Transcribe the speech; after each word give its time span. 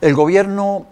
El 0.00 0.14
gobierno 0.14 0.86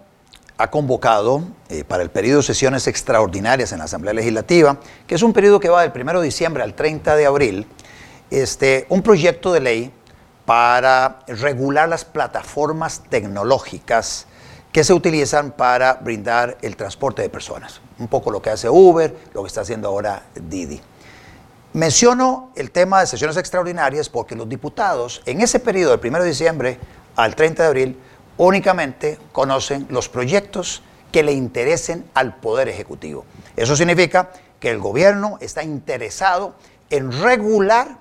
ha 0.58 0.68
convocado 0.68 1.44
eh, 1.68 1.84
para 1.84 2.02
el 2.02 2.10
periodo 2.10 2.38
de 2.38 2.42
sesiones 2.42 2.88
extraordinarias 2.88 3.70
en 3.70 3.78
la 3.78 3.84
Asamblea 3.84 4.12
Legislativa, 4.12 4.78
que 5.06 5.14
es 5.14 5.22
un 5.22 5.32
periodo 5.32 5.60
que 5.60 5.68
va 5.68 5.86
del 5.86 5.92
1 5.94 6.18
de 6.18 6.24
diciembre 6.24 6.64
al 6.64 6.74
30 6.74 7.14
de 7.14 7.24
abril, 7.24 7.68
este, 8.32 8.84
un 8.88 9.02
proyecto 9.02 9.52
de 9.52 9.60
ley 9.60 9.92
para 10.44 11.20
regular 11.28 11.88
las 11.88 12.04
plataformas 12.04 13.04
tecnológicas 13.08 14.26
que 14.72 14.82
se 14.82 14.92
utilizan 14.92 15.52
para 15.52 15.94
brindar 15.94 16.58
el 16.60 16.74
transporte 16.74 17.22
de 17.22 17.28
personas. 17.28 17.80
Un 18.00 18.08
poco 18.08 18.32
lo 18.32 18.42
que 18.42 18.50
hace 18.50 18.68
Uber, 18.68 19.16
lo 19.34 19.42
que 19.42 19.46
está 19.46 19.60
haciendo 19.60 19.86
ahora 19.86 20.24
Didi. 20.34 20.80
Menciono 21.74 22.50
el 22.56 22.72
tema 22.72 23.00
de 23.00 23.06
sesiones 23.06 23.36
extraordinarias 23.36 24.08
porque 24.08 24.34
los 24.34 24.48
diputados 24.48 25.22
en 25.26 25.42
ese 25.42 25.60
periodo 25.60 25.96
del 25.96 26.10
1 26.10 26.18
de 26.24 26.28
diciembre 26.28 26.78
al 27.14 27.36
30 27.36 27.62
de 27.62 27.68
abril 27.68 28.00
únicamente 28.36 29.18
conocen 29.32 29.86
los 29.90 30.08
proyectos 30.08 30.82
que 31.12 31.22
le 31.22 31.32
interesen 31.32 32.04
al 32.14 32.36
Poder 32.36 32.68
Ejecutivo. 32.68 33.24
Eso 33.56 33.76
significa 33.76 34.30
que 34.60 34.70
el 34.70 34.78
gobierno 34.78 35.38
está 35.40 35.62
interesado 35.62 36.54
en 36.90 37.12
regular 37.22 37.98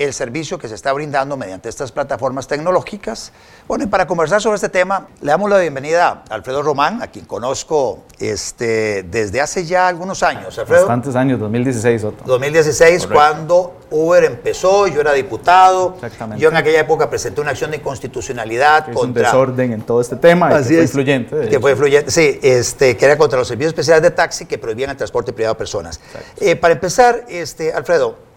el 0.00 0.14
servicio 0.14 0.58
que 0.58 0.66
se 0.66 0.74
está 0.74 0.94
brindando 0.94 1.36
mediante 1.36 1.68
estas 1.68 1.92
plataformas 1.92 2.46
tecnológicas. 2.46 3.32
Bueno, 3.68 3.84
y 3.84 3.86
para 3.86 4.06
conversar 4.06 4.40
sobre 4.40 4.54
este 4.54 4.70
tema, 4.70 5.08
le 5.20 5.30
damos 5.30 5.50
la 5.50 5.58
bienvenida 5.58 6.24
a 6.26 6.34
Alfredo 6.34 6.62
Román, 6.62 7.02
a 7.02 7.08
quien 7.08 7.26
conozco 7.26 8.04
este, 8.18 9.02
desde 9.02 9.42
hace 9.42 9.66
ya 9.66 9.88
algunos 9.88 10.22
años. 10.22 10.58
Alfredo. 10.58 10.86
Bastantes 10.86 11.14
años, 11.16 11.38
2016, 11.38 12.04
Otto. 12.04 12.24
2016, 12.24 13.08
cuando 13.08 13.78
Uber 13.90 14.24
empezó, 14.24 14.86
yo 14.86 15.02
era 15.02 15.12
diputado. 15.12 15.92
Exactamente. 15.96 16.42
Yo 16.42 16.48
en 16.48 16.56
aquella 16.56 16.80
época 16.80 17.10
presenté 17.10 17.42
una 17.42 17.50
acción 17.50 17.70
de 17.70 17.76
inconstitucionalidad 17.76 18.86
contra... 18.86 19.02
un 19.02 19.12
desorden 19.12 19.72
en 19.74 19.82
todo 19.82 20.00
este 20.00 20.16
tema, 20.16 20.48
Así 20.48 20.70
que 20.70 20.76
fue 20.76 20.84
influyente. 20.84 21.48
Que 21.50 21.60
fue 21.60 21.72
influyente, 21.72 22.10
sí, 22.10 22.40
este, 22.42 22.96
que 22.96 23.04
era 23.04 23.18
contra 23.18 23.38
los 23.38 23.48
servicios 23.48 23.72
especiales 23.72 24.02
de 24.02 24.12
taxi 24.12 24.46
que 24.46 24.56
prohibían 24.56 24.88
el 24.88 24.96
transporte 24.96 25.34
privado 25.34 25.56
de 25.56 25.58
personas. 25.58 26.00
Eh, 26.40 26.56
para 26.56 26.72
empezar, 26.72 27.26
este, 27.28 27.74
Alfredo, 27.74 28.29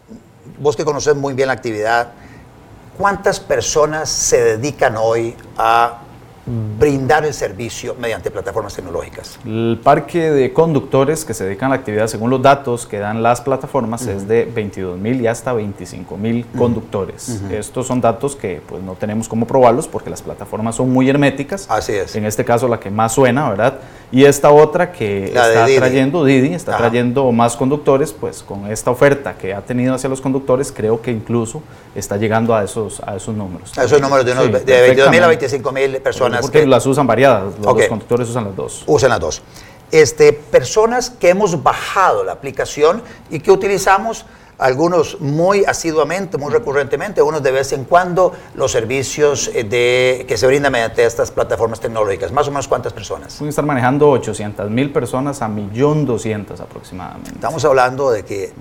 vos 0.64 0.75
que 0.78 0.86
conoces 0.86 1.16
muy 1.16 1.33
bien 1.33 1.47
la 1.47 1.53
actividad, 1.53 2.14
¿cuántas 2.97 3.39
personas 3.39 4.09
se 4.09 4.42
dedican 4.58 4.95
hoy 4.97 5.36
a 5.58 6.00
brindar 6.45 7.25
el 7.25 7.33
servicio 7.33 7.95
mediante 8.00 8.31
plataformas 8.31 8.73
tecnológicas? 8.73 9.39
El 9.45 9.80
parque 9.83 10.31
de 10.31 10.52
conductores 10.53 11.23
que 11.25 11.33
se 11.33 11.44
dedican 11.45 11.67
a 11.67 11.75
la 11.75 11.75
actividad, 11.75 12.08
según 12.08 12.30
los 12.30 12.42
datos 12.42 12.86
que 12.86 13.00
dan 13.00 13.22
las 13.22 13.42
plataformas, 13.42 14.08
es 14.08 14.28
de 14.28 14.45
22 14.45 14.97
mil 14.97 15.22
y 15.22 15.28
hasta 15.28 15.53
25 15.53 16.17
mil 16.17 16.45
conductores. 16.58 17.42
Estos 17.52 17.88
son 17.88 18.00
datos 18.02 18.36
que 18.36 18.61
pues, 18.66 18.81
no 18.81 18.94
tenemos 18.94 19.27
cómo 19.27 19.45
probarlos 19.45 19.88
porque 19.88 20.09
las 20.09 20.22
plataformas 20.22 20.75
son 20.75 20.89
muy 20.89 21.09
herméticas. 21.09 21.66
Así 21.70 21.94
es. 21.94 22.16
En 22.16 22.25
este 22.25 22.44
caso, 22.45 22.67
la 22.67 22.80
que 22.80 22.89
más 22.89 23.14
suena, 23.14 23.50
¿verdad? 23.50 23.80
Y 24.12 24.26
esta 24.26 24.52
otra 24.52 24.92
que 24.92 25.26
está 25.26 25.66
trayendo 25.66 26.23
Didi, 26.23 26.54
está 26.54 26.78
trayendo 26.78 27.32
más 27.32 27.56
conductores, 27.56 28.14
pues 28.14 28.44
con 28.44 28.72
esta 28.72 28.92
oferta 28.92 29.36
que 29.36 29.54
ha 29.54 29.62
tenido 29.62 29.95
hacia 29.95 30.10
los 30.10 30.22
conductores, 30.22 30.72
creo 30.72 31.02
que 31.02 31.12
incluso 31.12 31.64
está 31.95 32.18
llegando 32.18 32.56
a 32.56 32.64
esos, 32.64 33.02
a 33.06 33.16
esos 33.16 33.36
números. 33.36 33.76
A 33.78 33.86
esos 33.86 34.00
números 34.00 34.26
de, 34.26 34.32
unos, 34.34 34.66
de 34.66 34.82
22 34.82 35.10
mil 35.10 35.23
a 35.23 35.28
25 35.28 35.72
mil 35.72 35.98
personas. 35.98 36.42
Porque 36.42 36.66
las 36.66 36.86
usan 36.86 37.08
variadas, 37.08 37.54
los, 37.60 37.88
conductores 37.88 38.30
usan 38.30 38.45
las 38.45 38.56
dos. 38.56 38.84
Usan 38.86 39.10
las 39.10 39.20
dos. 39.20 39.42
Este, 39.92 40.34
personas 40.34 41.10
que 41.10 41.30
hemos 41.30 41.62
bajado 41.62 42.23
la 42.23 42.32
aplicación 42.34 43.02
y 43.30 43.40
que 43.40 43.52
utilizamos 43.52 44.26
algunos 44.64 45.19
muy 45.19 45.66
asiduamente, 45.66 46.38
muy 46.38 46.50
recurrentemente, 46.50 47.22
unos 47.22 47.44
de 47.44 47.52
vez 47.52 47.73
en 47.73 47.83
cuando, 47.83 48.31
los 48.56 48.72
servicios 48.72 49.52
eh, 49.53 49.66
de, 49.66 50.25
que 50.25 50.38
se 50.38 50.47
brindan 50.47 50.72
mediante 50.72 51.03
estas 51.03 51.31
plataformas 51.31 51.81
tecnológicas. 51.81 52.31
Más 52.31 52.48
o 52.48 52.52
menos 52.52 52.70
cuántas 52.70 52.93
personas. 52.93 53.36
Pueden 53.36 53.49
estar 53.49 53.65
manejando 53.65 54.10
800 54.10 54.70
mil 54.70 54.93
personas 54.93 55.42
a 55.42 55.49
1.200.000 55.49 56.61
aproximadamente. 56.61 57.32
Estamos 57.32 57.65
hablando 57.65 58.10
de 58.10 58.23
que, 58.23 58.54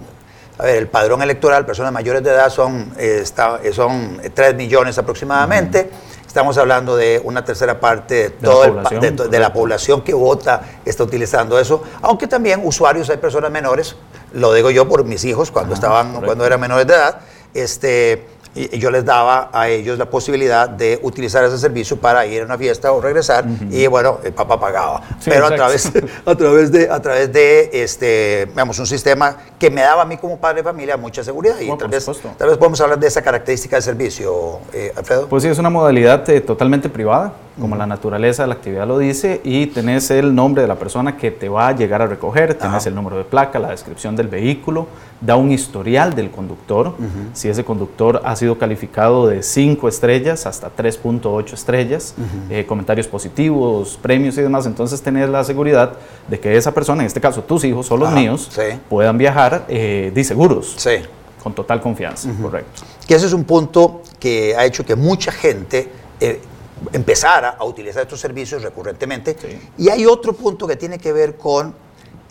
a 0.59 0.65
ver, 0.65 0.78
el 0.78 0.88
padrón 0.88 1.22
electoral, 1.22 1.65
personas 1.65 1.93
mayores 1.93 2.25
de 2.25 2.31
edad 2.31 2.50
son, 2.50 2.93
eh, 2.98 3.21
está, 3.22 3.60
son 3.72 4.21
3 4.34 4.56
millones 4.56 4.98
aproximadamente. 4.98 5.88
Estamos 6.27 6.59
hablando 6.59 6.97
de 6.97 7.21
una 7.22 7.44
tercera 7.44 7.78
parte 7.78 8.15
de, 8.15 8.31
todo 8.31 8.62
de, 8.62 9.38
la 9.38 9.53
población 9.53 10.00
que 10.00 10.15
vota 10.15 10.62
está 10.82 11.04
utilizando 11.04 11.60
eso, 11.60 11.84
aunque 12.00 12.27
también 12.27 12.62
usuarios 12.65 13.10
hay 13.10 13.19
personas 13.19 13.50
menores, 13.50 13.94
lo 14.34 14.53
digo 14.53 14.70
yo 14.70 14.88
por 14.88 15.04
mis 15.04 15.25
hijos 15.25 15.50
cuando 15.50 15.75
estaban 15.75 16.20
cuando 16.20 16.44
eran 16.44 16.60
menores 16.60 16.87
de 16.87 16.94
edad, 16.94 17.20
este 17.54 18.26
y 18.54 18.78
yo 18.78 18.91
les 18.91 19.04
daba 19.04 19.48
a 19.53 19.69
ellos 19.69 19.98
la 19.98 20.10
posibilidad 20.10 20.69
de 20.69 20.98
utilizar 21.03 21.43
ese 21.44 21.56
servicio 21.59 21.97
para 21.97 22.26
ir 22.26 22.42
a 22.42 22.44
una 22.44 22.59
fiesta 22.59 22.92
o 22.92 23.00
regresar 23.00 23.47
y 23.71 23.87
bueno, 23.87 24.19
el 24.22 24.32
papá 24.32 24.60
pagaba. 24.60 25.03
Pero 25.25 25.47
a 25.47 25.54
través, 25.54 25.91
a 26.26 26.34
través 26.34 26.71
de, 26.71 26.91
a 26.91 27.00
través 27.00 27.32
de 27.32 27.71
este, 27.72 28.47
digamos, 28.50 28.78
un 28.78 28.87
sistema 28.87 29.37
que 29.59 29.71
me 29.71 29.81
daba 29.81 30.03
a 30.03 30.04
mí 30.04 30.19
como 30.19 30.38
padre 30.38 30.59
de 30.59 30.65
familia 30.65 30.97
mucha 30.98 31.25
seguridad. 31.25 31.59
Y 31.60 31.75
tal, 31.78 31.88
vez, 31.88 32.04
tal 32.37 32.48
vez 32.48 32.59
podemos 32.59 32.81
hablar 32.82 32.98
de 32.98 33.06
esa 33.06 33.22
característica 33.22 33.76
del 33.76 33.82
servicio, 33.82 34.60
eh, 34.72 34.92
Alfredo. 34.94 35.28
Pues 35.28 35.42
sí, 35.42 35.48
es 35.48 35.59
una 35.59 35.71
modalidad 35.71 36.28
eh, 36.28 36.41
totalmente 36.42 36.91
privada 36.91 37.32
como 37.61 37.77
la 37.77 37.87
naturaleza 37.87 38.43
de 38.43 38.49
la 38.49 38.55
actividad 38.55 38.87
lo 38.87 38.99
dice, 38.99 39.41
y 39.45 39.67
tenés 39.67 40.11
el 40.11 40.35
nombre 40.35 40.63
de 40.63 40.69
la 40.69 40.77
persona 40.77 41.17
que 41.17 41.31
te 41.31 41.49
va 41.49 41.69
a 41.69 41.73
llegar 41.73 42.01
a 42.03 42.07
recoger, 42.07 42.55
tenés 42.55 42.87
el 42.87 42.95
número 42.95 43.19
de 43.19 43.25
placa, 43.25 43.59
la 43.59 43.71
descripción 43.71 44.17
del 44.17 44.29
vehículo, 44.29 44.87
da 45.21 45.37
un 45.37 45.53
historial 45.53 46.15
del 46.15 46.31
conductor, 46.31 46.95
si 47.33 47.49
ese 47.49 47.65
conductor 47.65 48.23
ha 48.25 48.35
sido 48.37 48.59
calificado 48.59 49.27
de 49.27 49.43
5 49.43 49.89
estrellas 49.89 50.47
hasta 50.47 50.75
3.8 50.75 51.53
estrellas, 51.53 52.15
eh, 52.51 52.65
comentarios 52.67 53.07
positivos, 53.07 53.99
premios 54.01 54.37
y 54.39 54.43
demás, 54.43 54.67
entonces 54.67 55.01
tenés 55.03 55.29
la 55.29 55.45
seguridad 55.45 55.93
de 56.29 56.41
que 56.41 56.57
esa 56.57 56.73
persona, 56.73 57.03
en 57.03 57.07
este 57.07 57.21
caso 57.21 57.43
tus 57.43 57.65
hijos 57.65 57.91
o 57.91 57.97
los 57.97 58.11
míos, 58.13 58.51
puedan 58.89 59.19
viajar 59.19 59.67
eh, 59.69 60.11
de 60.15 60.25
seguros. 60.25 60.75
Con 61.43 61.55
total 61.55 61.81
confianza, 61.81 62.31
correcto. 62.41 62.83
Que 63.07 63.17
ese 63.17 63.27
es 63.27 63.33
un 63.33 63.43
punto 63.43 64.03
que 64.21 64.55
ha 64.57 64.65
hecho 64.65 64.87
que 64.87 64.95
mucha 64.95 65.33
gente 65.33 65.91
eh, 66.21 66.41
empezara 66.93 67.56
a 67.59 67.65
utilizar 67.65 68.03
estos 68.03 68.20
servicios 68.20 68.62
recurrentemente. 68.62 69.37
Y 69.78 69.88
hay 69.88 70.06
otro 70.06 70.32
punto 70.32 70.66
que 70.66 70.76
tiene 70.76 70.98
que 70.98 71.12
ver 71.12 71.37
con 71.37 71.75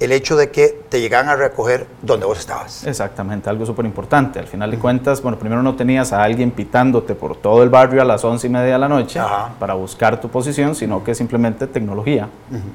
el 0.02 0.12
hecho 0.12 0.36
de 0.36 0.50
que 0.50 0.82
te 0.90 1.00
llegan 1.00 1.30
a 1.30 1.36
recoger 1.36 1.86
donde 2.02 2.26
vos 2.26 2.40
estabas. 2.40 2.88
Exactamente, 2.88 3.52
algo 3.52 3.68
súper 3.68 3.86
importante. 3.86 4.40
Al 4.40 4.48
final 4.48 4.72
de 4.72 4.80
cuentas, 4.80 5.22
bueno, 5.22 5.38
primero 5.38 5.62
no 5.62 5.76
tenías 5.76 6.12
a 6.12 6.24
alguien 6.24 6.50
pitándote 6.50 7.14
por 7.14 7.36
todo 7.36 7.62
el 7.62 7.70
barrio 7.70 8.02
a 8.02 8.06
las 8.06 8.24
once 8.24 8.48
y 8.48 8.50
media 8.50 8.74
de 8.74 8.80
la 8.80 8.90
noche 8.90 9.20
para 9.60 9.76
buscar 9.76 10.20
tu 10.20 10.28
posición, 10.28 10.74
sino 10.74 11.04
que 11.04 11.14
simplemente 11.14 11.68
tecnología. 11.68 12.30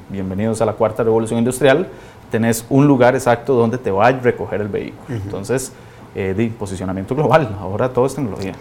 Bienvenidos 0.07 0.61
a 0.61 0.65
la 0.65 0.73
cuarta 0.73 1.03
revolución 1.03 1.39
industrial. 1.39 1.89
Tenés 2.31 2.65
un 2.69 2.87
lugar 2.87 3.13
exacto 3.13 3.55
donde 3.55 3.77
te 3.77 3.91
va 3.91 4.07
a 4.07 4.11
recoger 4.13 4.61
el 4.61 4.69
vehículo. 4.69 5.01
Entonces, 5.09 5.73
eh, 6.15 6.33
de 6.33 6.47
posicionamiento 6.47 7.13
global, 7.13 7.57
ahora 7.59 7.89
todo 7.89 8.05
es 8.05 8.15
tecnología. 8.15 8.53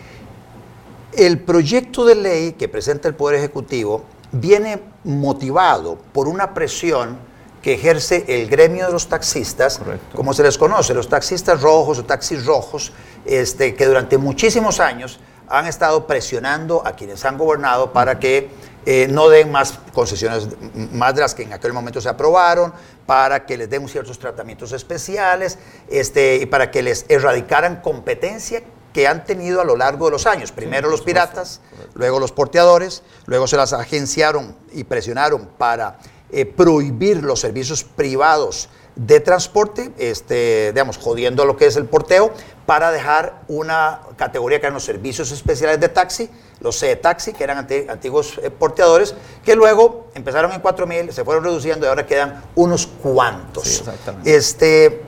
El 1.17 1.39
proyecto 1.39 2.05
de 2.05 2.15
ley 2.15 2.53
que 2.53 2.69
presenta 2.69 3.09
el 3.09 3.15
Poder 3.15 3.39
Ejecutivo 3.39 4.05
viene 4.33 4.83
motivado 5.03 5.97
por 6.13 6.29
una 6.29 6.53
presión 6.53 7.17
que 7.63 7.73
ejerce 7.73 8.27
el 8.29 8.51
gremio 8.51 8.85
de 8.85 8.93
los 8.93 9.09
taxistas, 9.09 9.81
como 10.15 10.35
se 10.35 10.43
les 10.43 10.59
conoce, 10.59 10.93
los 10.93 11.09
taxistas 11.09 11.63
rojos 11.63 11.99
o 11.99 12.05
taxis 12.05 12.45
rojos, 12.45 12.93
este, 13.25 13.75
que 13.75 13.87
durante 13.87 14.19
muchísimos 14.19 14.79
años 14.79 15.19
han 15.49 15.65
estado 15.65 16.07
presionando 16.07 16.87
a 16.87 16.93
quienes 16.93 17.25
han 17.25 17.39
gobernado 17.39 17.95
para 17.95 18.21
que 18.21 18.51
eh, 18.85 19.09
no 19.11 19.31
den 19.31 19.51
más 19.51 19.79
concesiones, 19.95 20.49
más 20.93 21.15
de 21.15 21.23
las 21.23 21.35
que 21.35 21.45
en 21.45 21.55
aquel 21.55 21.73
momento 21.73 21.99
se 21.99 22.11
aprobaron, 22.11 22.75
para 23.07 23.47
que 23.47 23.57
les 23.57 23.71
den 23.71 23.89
ciertos 23.89 24.19
tratamientos 24.19 24.73
especiales 24.73 25.59
este, 25.89 26.37
y 26.37 26.47
para 26.47 26.71
que 26.71 26.83
les 26.83 27.07
erradicaran 27.09 27.81
competencia 27.81 28.63
que 28.97 29.07
han 29.07 29.27
tenido 29.27 29.61
a 29.61 29.65
lo 29.65 29.77
largo 29.77 30.07
de 30.07 30.13
los 30.13 30.27
años. 30.27 30.53
Primero 30.53 30.89
los 30.89 31.03
piratas, 31.03 31.61
luego 31.93 32.19
los 32.19 32.33
porteadores, 32.33 33.03
luego 33.27 33.47
se 33.47 33.59
las 33.59 33.75
agenciaron 33.75 34.57
y 34.73 34.85
presionaron 34.85 35.51
para 35.59 35.99
eh, 36.31 36.47
prohibir 36.47 37.23
los 37.23 37.41
servicios 37.41 37.85
privados 37.85 38.71
de 38.95 39.21
transporte, 39.21 39.93
este, 39.99 40.73
digamos, 40.73 40.97
jodiendo 40.97 41.45
lo 41.45 41.59
que 41.59 41.67
es 41.67 41.77
el 41.77 41.85
porteo, 41.85 42.33
para 42.65 42.91
dejar 42.91 43.43
una 43.49 44.01
categoría 44.17 44.61
que 44.61 44.65
eran 44.65 44.73
los 44.73 44.85
servicios 44.85 45.31
especiales 45.31 45.79
de 45.79 45.91
taxi, 45.91 46.31
los 46.61 46.79
C-Taxi, 46.79 47.35
que 47.35 47.45
eran 47.45 47.69
antiguos 47.91 48.41
eh, 48.43 48.49
porteadores, 48.49 49.15
que 49.45 49.55
luego 49.57 50.07
empezaron 50.15 50.53
en 50.53 50.63
4.000, 50.63 51.11
se 51.11 51.23
fueron 51.23 51.45
reduciendo 51.45 51.85
y 51.85 51.91
ahora 51.91 52.07
quedan 52.07 52.45
unos 52.55 52.87
cuantos. 52.87 53.85
este, 54.25 55.03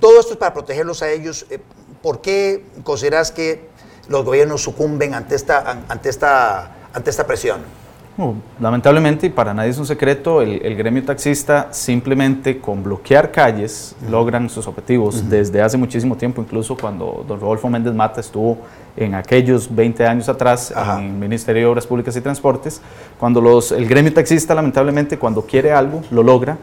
todo 0.00 0.18
esto 0.18 0.32
es 0.32 0.38
para 0.38 0.54
protegerlos 0.54 1.02
a 1.02 1.10
ellos. 1.10 1.44
Eh, 1.50 1.60
¿Por 2.06 2.20
qué 2.20 2.62
consideras 2.84 3.32
que 3.32 3.68
los 4.06 4.24
gobiernos 4.24 4.62
sucumben 4.62 5.12
ante 5.12 5.34
esta, 5.34 5.82
ante 5.88 6.08
esta, 6.08 6.88
ante 6.92 7.10
esta 7.10 7.26
presión? 7.26 7.62
Lamentablemente, 8.58 9.26
y 9.26 9.30
para 9.30 9.52
nadie 9.52 9.70
es 9.70 9.78
un 9.78 9.86
secreto, 9.86 10.40
el, 10.40 10.76
gremio 10.76 11.04
taxista 11.04 11.68
simplemente 11.70 12.58
con 12.58 12.82
bloquear 12.82 13.30
calles 13.30 13.94
logran 14.10 14.48
sus 14.48 14.66
objetivos. 14.66 15.28
Desde 15.28 15.60
hace 15.60 15.76
muchísimo 15.76 16.16
tiempo, 16.16 16.40
incluso 16.40 16.76
cuando 16.76 17.24
don 17.28 17.40
Rodolfo 17.40 17.68
Méndez 17.68 17.94
Mata 17.94 18.20
estuvo 18.20 18.58
en 18.96 19.14
aquellos 19.14 19.74
20 19.74 20.06
años 20.06 20.28
atrás 20.28 20.72
en 20.98 21.04
el 21.04 21.12
Ministerio 21.12 21.62
de 21.62 21.66
Obras 21.66 21.86
Públicas 21.86 22.16
y 22.16 22.20
Transportes, 22.22 22.80
cuando 23.18 23.40
los, 23.40 23.72
el 23.72 23.86
gremio 23.86 24.12
taxista 24.12 24.54
lamentablemente 24.54 25.18
cuando 25.18 25.42
quiere 25.42 25.72
algo 25.72 26.02
lo 26.10 26.22
logra 26.22 26.56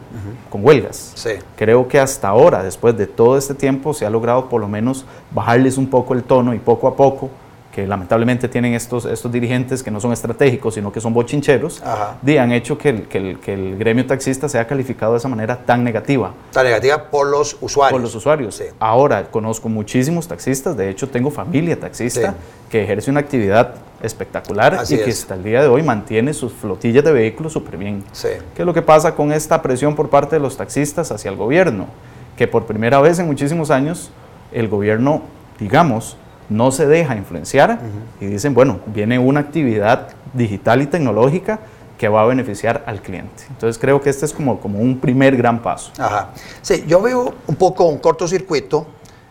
con 0.50 0.64
huelgas. 0.64 1.12
Creo 1.56 1.86
que 1.86 2.00
hasta 2.00 2.28
ahora, 2.28 2.62
después 2.62 2.96
de 2.96 3.06
todo 3.06 3.38
este 3.38 3.54
tiempo, 3.54 3.94
se 3.94 4.04
ha 4.04 4.10
logrado 4.10 4.48
por 4.48 4.60
lo 4.60 4.68
menos 4.68 5.04
bajarles 5.30 5.78
un 5.78 5.86
poco 5.86 6.14
el 6.14 6.24
tono 6.24 6.54
y 6.54 6.58
poco 6.58 6.88
a 6.88 6.96
poco 6.96 7.30
que 7.74 7.88
lamentablemente 7.88 8.48
tienen 8.48 8.74
estos, 8.74 9.04
estos 9.04 9.32
dirigentes 9.32 9.82
que 9.82 9.90
no 9.90 10.00
son 10.00 10.12
estratégicos, 10.12 10.74
sino 10.74 10.92
que 10.92 11.00
son 11.00 11.12
bochincheros, 11.12 11.82
y 12.24 12.36
han 12.36 12.52
hecho 12.52 12.78
que 12.78 12.90
el, 12.90 13.08
que, 13.08 13.18
el, 13.18 13.40
que 13.40 13.52
el, 13.52 13.76
gremio 13.76 14.06
taxista 14.06 14.48
sea 14.48 14.64
calificado 14.64 15.12
de 15.12 15.18
esa 15.18 15.26
manera 15.26 15.56
tan 15.56 15.82
negativa. 15.82 16.32
Tan 16.52 16.66
negativa 16.66 17.10
por 17.10 17.26
los 17.26 17.56
usuarios. 17.60 17.92
Por 17.92 18.00
los 18.00 18.14
usuarios. 18.14 18.62
Ahora, 18.78 19.28
conozco 19.28 19.68
muchísimos 19.68 20.28
taxistas, 20.28 20.76
de 20.76 20.88
hecho 20.88 21.08
tengo 21.08 21.32
familia 21.32 21.78
taxista 21.78 22.36
que 22.70 22.84
ejerce 22.84 23.10
una 23.10 23.20
actividad 23.20 23.74
espectacular 24.00 24.84
y 24.88 24.96
que 24.96 25.10
hasta 25.10 25.34
el 25.34 25.42
día 25.42 25.60
de 25.60 25.66
hoy 25.66 25.82
mantiene 25.82 26.32
sus 26.32 26.52
flotillas 26.52 27.02
de 27.02 27.10
vehículos 27.10 27.52
súper 27.52 27.76
bien. 27.76 28.04
¿Qué 28.22 28.62
es 28.62 28.66
lo 28.66 28.72
que 28.72 28.82
pasa 28.82 29.16
con 29.16 29.32
esta 29.32 29.60
presión 29.62 29.96
por 29.96 30.10
parte 30.10 30.36
de 30.36 30.40
los 30.40 30.56
taxistas 30.56 31.10
hacia 31.10 31.28
el 31.28 31.36
gobierno? 31.36 31.88
Que 32.36 32.46
por 32.46 32.66
primera 32.66 33.00
vez 33.00 33.18
en 33.18 33.26
muchísimos 33.26 33.72
años 33.72 34.10
el 34.52 34.68
gobierno, 34.68 35.22
digamos, 35.58 36.16
no 36.48 36.70
se 36.70 36.86
deja 36.86 37.16
influenciar 37.16 37.78
y 38.20 38.26
dicen, 38.26 38.54
bueno, 38.54 38.80
viene 38.86 39.18
una 39.18 39.40
actividad 39.40 40.08
digital 40.32 40.82
y 40.82 40.86
tecnológica 40.86 41.60
que 41.98 42.08
va 42.08 42.22
a 42.22 42.26
beneficiar 42.26 42.82
al 42.86 43.00
cliente. 43.00 43.44
Entonces 43.48 43.80
creo 43.80 44.00
que 44.00 44.10
este 44.10 44.26
es 44.26 44.32
como, 44.32 44.60
como 44.60 44.78
un 44.78 44.98
primer 44.98 45.36
gran 45.36 45.62
paso. 45.62 45.92
Ajá. 45.98 46.30
Sí, 46.60 46.84
yo 46.86 47.00
veo 47.00 47.34
un 47.46 47.56
poco 47.56 47.84
un 47.84 47.98
cortocircuito 47.98 48.86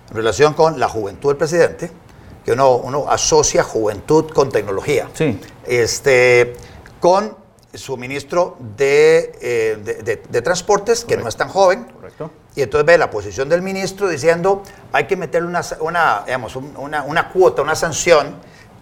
en 0.10 0.15
relación 0.15 0.54
con 0.54 0.80
la 0.80 0.88
juventud 0.88 1.30
del 1.30 1.38
presidente, 1.38 1.92
que 2.45 2.51
uno, 2.54 2.77
uno 2.77 3.06
asocia 3.10 3.63
juventud 3.63 4.30
con 4.30 4.50
tecnología. 4.50 5.07
Sí. 5.13 5.39
Este, 5.65 6.56
con 7.00 7.43
su 7.74 7.98
ministro 7.98 8.58
de, 8.60 9.38
eh, 9.42 10.18
de, 10.30 10.42
Transportes, 10.42 11.06
que 11.06 11.18
no 11.18 11.28
es 11.28 11.36
tan 11.36 11.50
joven. 11.50 11.86
Correcto. 11.86 12.31
Y 12.56 12.62
entonces 12.62 12.86
ve 12.86 12.98
la 12.98 13.10
posición 13.10 13.50
del 13.50 13.62
ministro 13.62 14.08
diciendo 14.08 14.62
hay 14.92 15.08
que 15.08 15.16
meterle 15.16 15.48
una, 15.48 15.62
una, 15.80 16.24
digamos, 16.25 16.56
una, 16.56 17.04
una 17.04 17.30
cuota, 17.30 17.62
una 17.62 17.75
sanción 17.75 18.36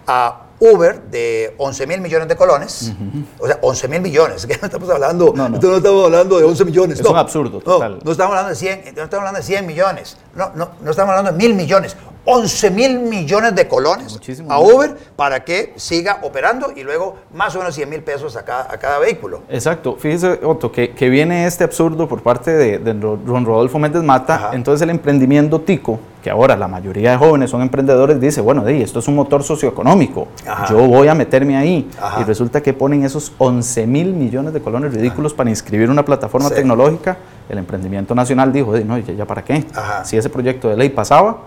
a 0.08 0.42
Uber 0.62 1.02
de 1.10 1.56
11 1.58 1.88
mil 1.88 2.02
millones 2.02 2.28
de 2.28 2.36
colones. 2.36 2.94
O 3.40 3.48
sea, 3.48 3.58
11 3.62 3.88
mil 3.88 4.02
millones. 4.02 4.46
Que 4.52 4.58
no 4.58 4.66
estamos 4.66 4.90
hablando, 4.90 5.34
no, 5.34 5.76
estamos 5.78 6.06
hablando 6.06 6.38
de 6.38 6.44
11 6.44 6.66
millones. 6.66 7.00
Es 7.00 7.06
un 7.06 7.16
absurdo, 7.16 7.60
total. 7.60 8.00
No, 8.04 8.12
estamos 8.12 8.32
hablando 8.32 8.50
de 8.50 8.56
100, 8.56 8.84
no 8.96 9.04
estamos 9.04 9.14
hablando 9.14 9.40
de 9.40 9.44
100 9.44 9.66
millones. 9.66 10.18
No, 10.36 10.52
no, 10.56 10.72
no 10.82 10.92
estamos 10.92 11.16
hablando 11.16 11.32
de 11.32 11.38
mil 11.38 11.56
millones. 11.56 11.96
11 12.26 12.70
mil 12.72 13.00
millones 13.00 13.56
de 13.56 13.68
colones 13.68 14.20
a 14.48 14.60
Uber 14.60 14.96
para 15.16 15.44
que 15.44 15.74
siga 15.78 16.20
operando 16.22 16.72
y 16.76 16.84
luego 16.84 17.16
más 17.34 17.56
o 17.56 17.60
menos 17.60 17.74
100 17.74 17.90
mil 17.90 18.04
pesos 18.04 18.36
a 18.36 18.46
cada, 18.46 18.72
a 18.72 18.78
cada, 18.78 19.00
vehículo. 19.00 19.42
Exacto. 19.50 19.96
Fíjese, 19.98 20.40
Otto, 20.44 20.72
que, 20.72 20.92
que, 20.92 21.10
viene 21.10 21.48
este 21.48 21.64
absurdo 21.64 22.08
por 22.08 22.22
parte 22.22 22.52
de, 22.52 22.78
de 22.78 22.94
Ron 22.94 23.46
Rodolfo 23.46 23.80
Méndez 23.80 24.04
Mata. 24.04 24.52
Entonces 24.54 24.84
el 24.84 24.92
emprendimiento 24.92 25.62
tico, 25.62 26.00
que 26.22 26.30
ahora 26.30 26.56
la 26.56 26.68
mayoría 26.68 27.12
de 27.12 27.18
jóvenes 27.18 27.50
son 27.50 27.62
emprendedores, 27.62 28.20
dice, 28.22 28.42
bueno, 28.42 28.68
esto 28.68 29.00
es 29.00 29.08
un 29.08 29.16
motor 29.16 29.44
socioeconómico, 29.44 30.28
yo 30.70 30.78
voy 30.88 31.08
a 31.08 31.16
meterme 31.16 31.58
ahí. 31.58 31.90
Y 32.20 32.24
resulta 32.24 32.62
que 32.62 32.74
ponen 32.74 33.04
esos 33.04 33.34
11 33.38 33.88
mil 33.88 34.14
millones 34.14 34.54
de 34.54 34.62
colones 34.62 34.94
ridículos 34.94 35.34
para 35.34 35.50
inscribir 35.50 35.90
una 35.90 36.06
plataforma 36.06 36.50
tecnológica. 36.50 37.18
El 37.50 37.58
emprendimiento 37.58 38.16
nacional 38.16 38.54
dijo, 38.54 38.78
no, 38.80 38.98
ya, 38.98 39.14
ya 39.14 39.26
para 39.26 39.44
qué. 39.44 39.66
Si 40.04 40.16
ese 40.16 40.30
proyecto 40.30 40.70
de 40.70 40.78
ley 40.78 40.90
pasaba, 40.90 41.38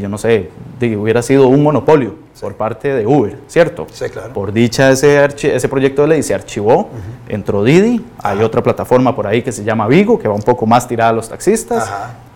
yo 0.00 0.08
no 0.08 0.18
sé, 0.18 0.50
hubiera 0.80 1.22
sido 1.22 1.48
un 1.48 1.62
monopolio 1.62 2.14
por 2.40 2.54
parte 2.54 2.92
de 2.92 3.06
Uber, 3.06 3.38
¿cierto? 3.46 3.86
Sí, 3.92 4.06
claro. 4.06 4.32
Por 4.32 4.52
dicha 4.52 4.90
ese, 4.90 5.24
ese 5.24 5.68
proyecto 5.68 6.02
de 6.02 6.08
ley 6.08 6.22
se 6.22 6.34
archivó, 6.34 6.90
entró 7.28 7.62
Didi, 7.62 8.04
hay 8.22 8.42
otra 8.42 8.62
plataforma 8.62 9.14
por 9.14 9.26
ahí 9.26 9.42
que 9.42 9.52
se 9.52 9.62
llama 9.62 9.86
Vigo, 9.86 10.18
que 10.18 10.26
va 10.26 10.34
un 10.34 10.42
poco 10.42 10.66
más 10.66 10.88
tirada 10.88 11.10
a 11.10 11.12
los 11.12 11.28
taxistas, 11.28 11.88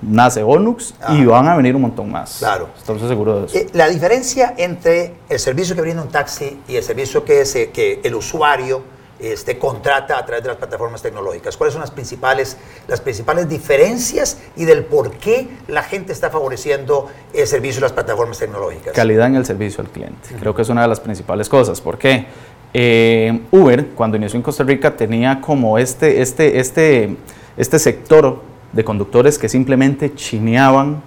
nace 0.02 0.42
Onux 0.42 0.94
y 1.08 1.24
van 1.24 1.48
a 1.48 1.56
venir 1.56 1.74
un 1.74 1.82
montón 1.82 2.10
más. 2.10 2.36
Claro. 2.38 2.68
Estoy 2.76 2.98
seguro 3.00 3.40
de 3.40 3.46
eso. 3.46 3.58
Eh, 3.58 3.66
la 3.72 3.88
diferencia 3.88 4.54
entre 4.56 5.14
el 5.28 5.38
servicio 5.38 5.74
que 5.74 5.80
brinda 5.80 6.02
un 6.02 6.08
taxi 6.08 6.60
y 6.68 6.76
el 6.76 6.82
servicio 6.82 7.24
que, 7.24 7.40
es, 7.40 7.52
que 7.72 8.00
el 8.04 8.14
usuario 8.14 8.95
este, 9.18 9.58
contrata 9.58 10.18
a 10.18 10.26
través 10.26 10.42
de 10.42 10.48
las 10.48 10.58
plataformas 10.58 11.02
tecnológicas? 11.02 11.56
¿Cuáles 11.56 11.72
son 11.72 11.80
las 11.80 11.90
principales, 11.90 12.56
las 12.88 13.00
principales 13.00 13.48
diferencias 13.48 14.38
y 14.56 14.64
del 14.64 14.84
por 14.84 15.12
qué 15.12 15.48
la 15.68 15.82
gente 15.82 16.12
está 16.12 16.30
favoreciendo 16.30 17.08
el 17.32 17.46
servicio 17.46 17.76
de 17.80 17.86
las 17.86 17.92
plataformas 17.92 18.38
tecnológicas? 18.38 18.92
Calidad 18.92 19.26
en 19.26 19.36
el 19.36 19.46
servicio 19.46 19.82
al 19.82 19.90
cliente. 19.90 20.28
Creo 20.38 20.54
que 20.54 20.62
es 20.62 20.68
una 20.68 20.82
de 20.82 20.88
las 20.88 21.00
principales 21.00 21.48
cosas. 21.48 21.80
¿Por 21.80 21.98
qué? 21.98 22.26
Eh, 22.72 23.40
Uber, 23.50 23.86
cuando 23.94 24.16
inició 24.16 24.36
en 24.36 24.42
Costa 24.42 24.64
Rica, 24.64 24.96
tenía 24.96 25.40
como 25.40 25.78
este, 25.78 26.20
este, 26.20 26.58
este, 26.58 27.16
este 27.56 27.78
sector 27.78 28.42
de 28.72 28.84
conductores 28.84 29.38
que 29.38 29.48
simplemente 29.48 30.14
chineaban 30.14 31.02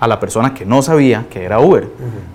a 0.00 0.08
la 0.08 0.18
persona 0.18 0.54
que 0.54 0.64
no 0.64 0.80
sabía 0.80 1.26
que 1.28 1.44
era 1.44 1.60
Uber, 1.60 1.86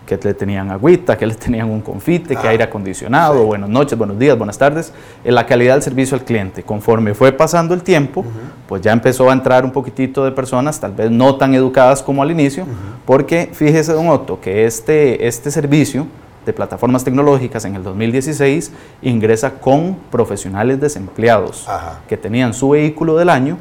que 0.05 0.17
le 0.21 0.35
tenían 0.35 0.69
agüita, 0.69 1.17
que 1.17 1.25
le 1.25 1.33
tenían 1.33 1.69
un 1.71 1.81
confite, 1.81 2.35
que 2.35 2.47
ah, 2.47 2.51
aire 2.51 2.63
acondicionado, 2.63 3.43
buenas 3.43 3.69
noches, 3.69 3.97
buenos 3.97 4.19
días, 4.19 4.37
buenas 4.37 4.59
tardes, 4.59 4.93
en 5.23 5.33
la 5.33 5.47
calidad 5.47 5.73
del 5.73 5.81
servicio 5.81 6.15
al 6.15 6.23
cliente. 6.23 6.61
Conforme 6.61 7.15
fue 7.15 7.31
pasando 7.31 7.73
el 7.73 7.81
tiempo, 7.81 8.23
pues 8.67 8.83
ya 8.83 8.91
empezó 8.91 9.31
a 9.31 9.33
entrar 9.33 9.65
un 9.65 9.71
poquitito 9.71 10.23
de 10.23 10.31
personas, 10.31 10.79
tal 10.79 10.93
vez 10.93 11.09
no 11.09 11.35
tan 11.37 11.55
educadas 11.55 12.03
como 12.03 12.21
al 12.21 12.29
inicio, 12.29 12.67
porque 13.03 13.49
fíjese, 13.51 13.93
don 13.93 14.09
Otto, 14.09 14.39
que 14.39 14.65
este, 14.65 15.25
este 15.25 15.49
servicio 15.49 16.05
de 16.45 16.53
plataformas 16.53 17.03
tecnológicas 17.03 17.65
en 17.65 17.73
el 17.73 17.81
2016 17.81 18.71
ingresa 19.01 19.53
con 19.55 19.97
profesionales 20.11 20.79
desempleados 20.79 21.67
que 22.07 22.15
tenían 22.15 22.53
su 22.53 22.69
vehículo 22.69 23.17
del 23.17 23.29
año 23.29 23.57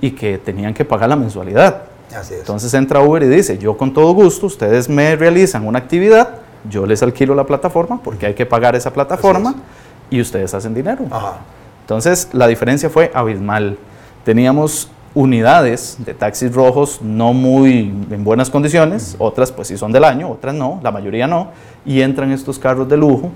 y 0.00 0.12
que 0.12 0.38
tenían 0.38 0.72
que 0.72 0.86
pagar 0.86 1.10
la 1.10 1.16
mensualidad. 1.16 1.91
Entonces 2.30 2.72
entra 2.74 3.00
Uber 3.00 3.22
y 3.22 3.28
dice, 3.28 3.58
yo 3.58 3.76
con 3.76 3.92
todo 3.92 4.12
gusto, 4.12 4.46
ustedes 4.46 4.88
me 4.88 5.16
realizan 5.16 5.66
una 5.66 5.78
actividad, 5.78 6.36
yo 6.68 6.86
les 6.86 7.02
alquilo 7.02 7.34
la 7.34 7.46
plataforma 7.46 8.00
porque 8.02 8.26
hay 8.26 8.34
que 8.34 8.46
pagar 8.46 8.76
esa 8.76 8.92
plataforma 8.92 9.54
y 10.10 10.20
ustedes 10.20 10.52
hacen 10.54 10.74
dinero. 10.74 11.06
Entonces 11.80 12.28
la 12.32 12.46
diferencia 12.46 12.90
fue 12.90 13.10
abismal. 13.14 13.78
Teníamos 14.24 14.90
unidades 15.14 15.98
de 15.98 16.14
taxis 16.14 16.54
rojos 16.54 17.00
no 17.02 17.32
muy 17.32 17.92
en 18.10 18.24
buenas 18.24 18.48
condiciones, 18.48 19.16
otras 19.18 19.52
pues 19.52 19.68
sí 19.68 19.76
son 19.76 19.92
del 19.92 20.04
año, 20.04 20.30
otras 20.30 20.54
no, 20.54 20.80
la 20.82 20.90
mayoría 20.90 21.26
no, 21.26 21.48
y 21.84 22.00
entran 22.00 22.32
estos 22.32 22.58
carros 22.58 22.88
de 22.88 22.96
lujo, 22.96 23.30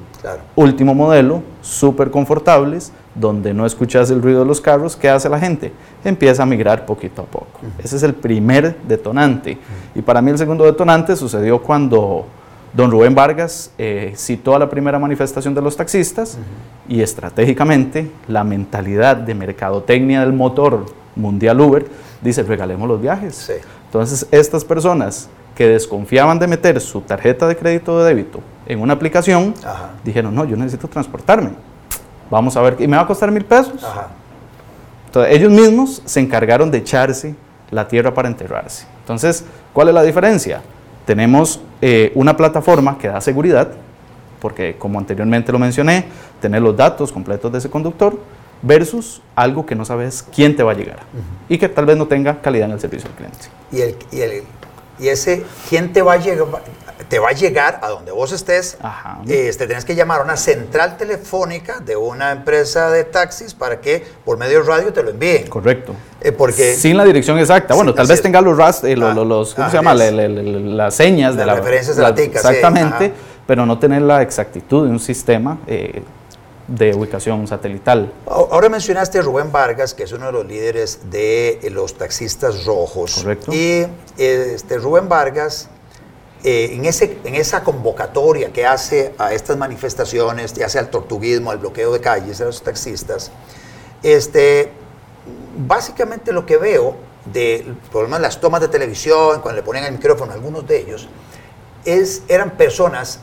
último 0.55 0.95
modelo, 0.95 1.43
súper 1.61 2.11
confortables, 2.11 2.93
donde 3.15 3.53
no 3.53 3.67
escuchas 3.67 4.11
el 4.11 4.23
ruido 4.23 4.41
de 4.41 4.47
los 4.47 4.61
carros, 4.61 4.97
¿qué 4.97 5.09
hace 5.09 5.29
la 5.29 5.39
gente? 5.39 5.73
Empieza 6.05 6.43
a 6.43 6.47
migrar 6.47 6.87
poquito 6.87 7.23
a 7.23 7.25
poco. 7.25 7.61
Ese 7.83 7.97
es 7.97 8.03
el 8.03 8.15
primer 8.15 8.77
detonante. 8.87 9.59
Y 9.95 10.03
para 10.03 10.21
mí 10.23 10.31
el 10.31 10.39
segundo 10.39 10.65
detonante 10.65 11.17
sucedió 11.17 11.61
cuando 11.61 12.27
don 12.75 12.91
Rubén 12.91 13.15
Vargas 13.15 13.71
eh, 13.79 14.13
citó 14.17 14.55
a 14.55 14.59
la 14.59 14.69
primera 14.69 14.99
manifestación 14.99 15.55
de 15.55 15.63
los 15.63 15.77
taxistas 15.77 16.39
y 16.89 17.01
estratégicamente 17.01 18.11
la 18.29 18.45
mentalidad 18.45 19.17
de 19.17 19.35
mercadotecnia 19.35 20.21
del 20.21 20.35
motor 20.35 20.85
mundial 21.17 21.61
Uber 21.61 21.87
dice, 22.23 22.43
regalemos 22.43 22.89
los 22.89 23.01
viajes. 23.01 23.51
Entonces, 23.87 24.27
estas 24.31 24.65
personas 24.65 25.29
que 25.55 25.67
desconfiaban 25.67 26.39
de 26.39 26.47
meter 26.47 26.81
su 26.81 27.01
tarjeta 27.01 27.49
de 27.49 27.57
crédito 27.57 27.99
de 27.99 28.15
débito 28.15 28.41
en 28.67 28.81
una 28.81 28.93
aplicación, 28.93 29.55
dijeron, 30.05 30.35
no, 30.35 30.45
yo 30.45 30.57
necesito 30.57 30.87
transportarme. 30.87 31.51
Vamos 32.31 32.57
a 32.57 32.63
ver, 32.63 32.77
¿y 32.79 32.87
me 32.87 32.97
va 32.97 33.05
a 33.05 33.07
costar 33.07 33.31
mil 33.31 33.45
pesos? 33.45 33.85
Entonces, 35.07 35.35
ellos 35.35 35.51
mismos 35.51 36.03
se 36.05 36.21
encargaron 36.21 36.71
de 36.71 36.79
echarse 36.79 37.35
la 37.71 37.89
tierra 37.89 38.13
para 38.13 38.29
enterrarse. 38.29 38.87
Entonces, 39.01 39.45
¿cuál 39.73 39.89
es 39.89 39.95
la 39.95 40.03
diferencia? 40.03 40.61
Tenemos 41.05 41.61
eh, 41.81 42.13
una 42.15 42.37
plataforma 42.37 42.99
que 42.99 43.09
da 43.09 43.21
seguridad, 43.21 43.71
porque 44.41 44.77
como 44.77 44.99
anteriormente 44.99 45.53
lo 45.53 45.59
mencioné, 45.59 46.05
tener 46.41 46.61
los 46.61 46.77
datos 46.77 47.13
completos 47.13 47.51
de 47.51 47.59
ese 47.59 47.71
conductor, 47.71 48.19
versus 48.63 49.23
algo 49.35 49.67
que 49.67 49.75
no 49.75 49.85
sabes 49.85 50.25
quién 50.35 50.57
te 50.57 50.63
va 50.63 50.73
a 50.73 50.75
llegar 50.75 51.01
y 51.49 51.59
que 51.59 51.69
tal 51.69 51.87
vez 51.87 51.97
no 51.97 52.07
tenga 52.07 52.41
calidad 52.41 52.67
en 52.67 52.73
el 52.73 52.81
servicio 52.81 53.09
al 53.11 53.17
cliente. 53.17 53.39
Y, 53.73 53.81
el, 53.81 53.97
y, 54.13 54.21
el, 54.21 54.43
y 54.99 55.09
ese 55.09 55.45
quién 55.69 55.93
te 55.93 56.03
va 56.03 56.15
a 56.15 56.17
llegar 56.17 56.47
te 57.09 57.19
va 57.19 57.29
a 57.29 57.33
llegar 57.33 57.81
a 57.83 57.89
donde 57.89 58.11
vos 58.11 58.33
estés. 58.33 58.79
Este, 59.29 59.67
tienes 59.67 59.85
que 59.85 59.95
llamar 59.95 60.21
a 60.21 60.25
una 60.25 60.37
central 60.37 60.97
telefónica 60.97 61.81
de 61.81 61.97
una 61.97 62.33
empresa 62.33 62.91
de 62.91 63.05
taxis 63.05 63.55
para 63.55 63.81
que 63.81 64.05
por 64.25 64.39
medio 64.39 64.61
de 64.63 64.67
radio 64.67 64.93
te 64.93 65.03
lo 65.03 65.11
envíen. 65.11 65.47
Correcto. 65.49 65.95
Eh, 66.21 66.33
porque, 66.33 66.75
Sin 66.75 66.97
la 66.97 67.05
dirección 67.05 67.39
exacta. 67.39 67.75
Bueno, 67.75 67.95
tal 67.95 68.07
vez 68.07 68.21
tenga 68.23 68.41
los, 68.41 68.57
rast, 68.57 68.85
eh, 68.85 68.97
los, 68.97 69.55
¿cómo 69.55 69.71
se 69.71 69.77
llama? 69.77 69.95
las 69.95 70.95
señas 70.95 71.37
de 71.37 71.47
las 71.47 71.59
referencias 71.59 71.97
de 71.97 72.03
la, 72.03 72.09
Exactamente, 72.09 73.13
pero 73.47 73.67
no 73.67 73.79
tener 73.79 74.03
la 74.03 74.23
exactitud 74.23 74.85
de 74.87 74.91
un 74.91 75.01
sistema. 75.01 75.59
Eh, 75.67 76.03
de 76.69 76.95
ubicación 76.95 77.47
satelital. 77.47 78.13
Ahora 78.27 78.69
mencionaste 78.69 79.19
a 79.19 79.23
Rubén 79.23 79.53
Vargas, 79.53 79.95
que 79.95 80.03
es 80.03 80.13
uno 80.13 80.27
de 80.27 80.33
los 80.33 80.47
líderes 80.47 81.11
de 81.11 81.61
los 81.73 81.95
taxistas 81.95 82.65
rojos. 82.65 83.17
Correcto. 83.17 83.53
Y 83.53 83.87
este, 84.17 84.79
Rubén 84.79 85.09
Vargas, 85.09 85.69
eh, 86.43 86.71
en, 86.73 86.85
ese, 86.85 87.19
en 87.25 87.35
esa 87.37 87.63
convocatoria 87.63 88.53
que 88.53 88.67
hace 88.67 89.15
a 89.19 89.33
estas 89.33 89.57
manifestaciones, 89.57 90.55
ya 90.55 90.69
sea 90.69 90.81
al 90.81 90.91
tortuguismo, 90.91 91.51
al 91.51 91.59
bloqueo 91.59 91.93
de 91.93 92.01
calles 92.01 92.39
de 92.39 92.47
los 92.47 92.63
taxistas, 92.63 93.31
este, 94.03 94.73
básicamente 95.57 96.33
lo 96.33 96.47
que 96.47 96.57
veo 96.57 96.97
de 97.33 97.75
por 97.91 98.03
lo 98.03 98.09
menos 98.09 98.21
las 98.21 98.41
tomas 98.41 98.61
de 98.61 98.69
televisión, 98.69 99.41
cuando 99.41 99.61
le 99.61 99.65
ponen 99.65 99.85
el 99.85 99.93
micrófono 99.93 100.33
a 100.33 100.35
algunos 100.35 100.67
de 100.67 100.81
ellos, 100.81 101.09
es, 101.85 102.23
eran 102.29 102.53
personas 102.53 103.21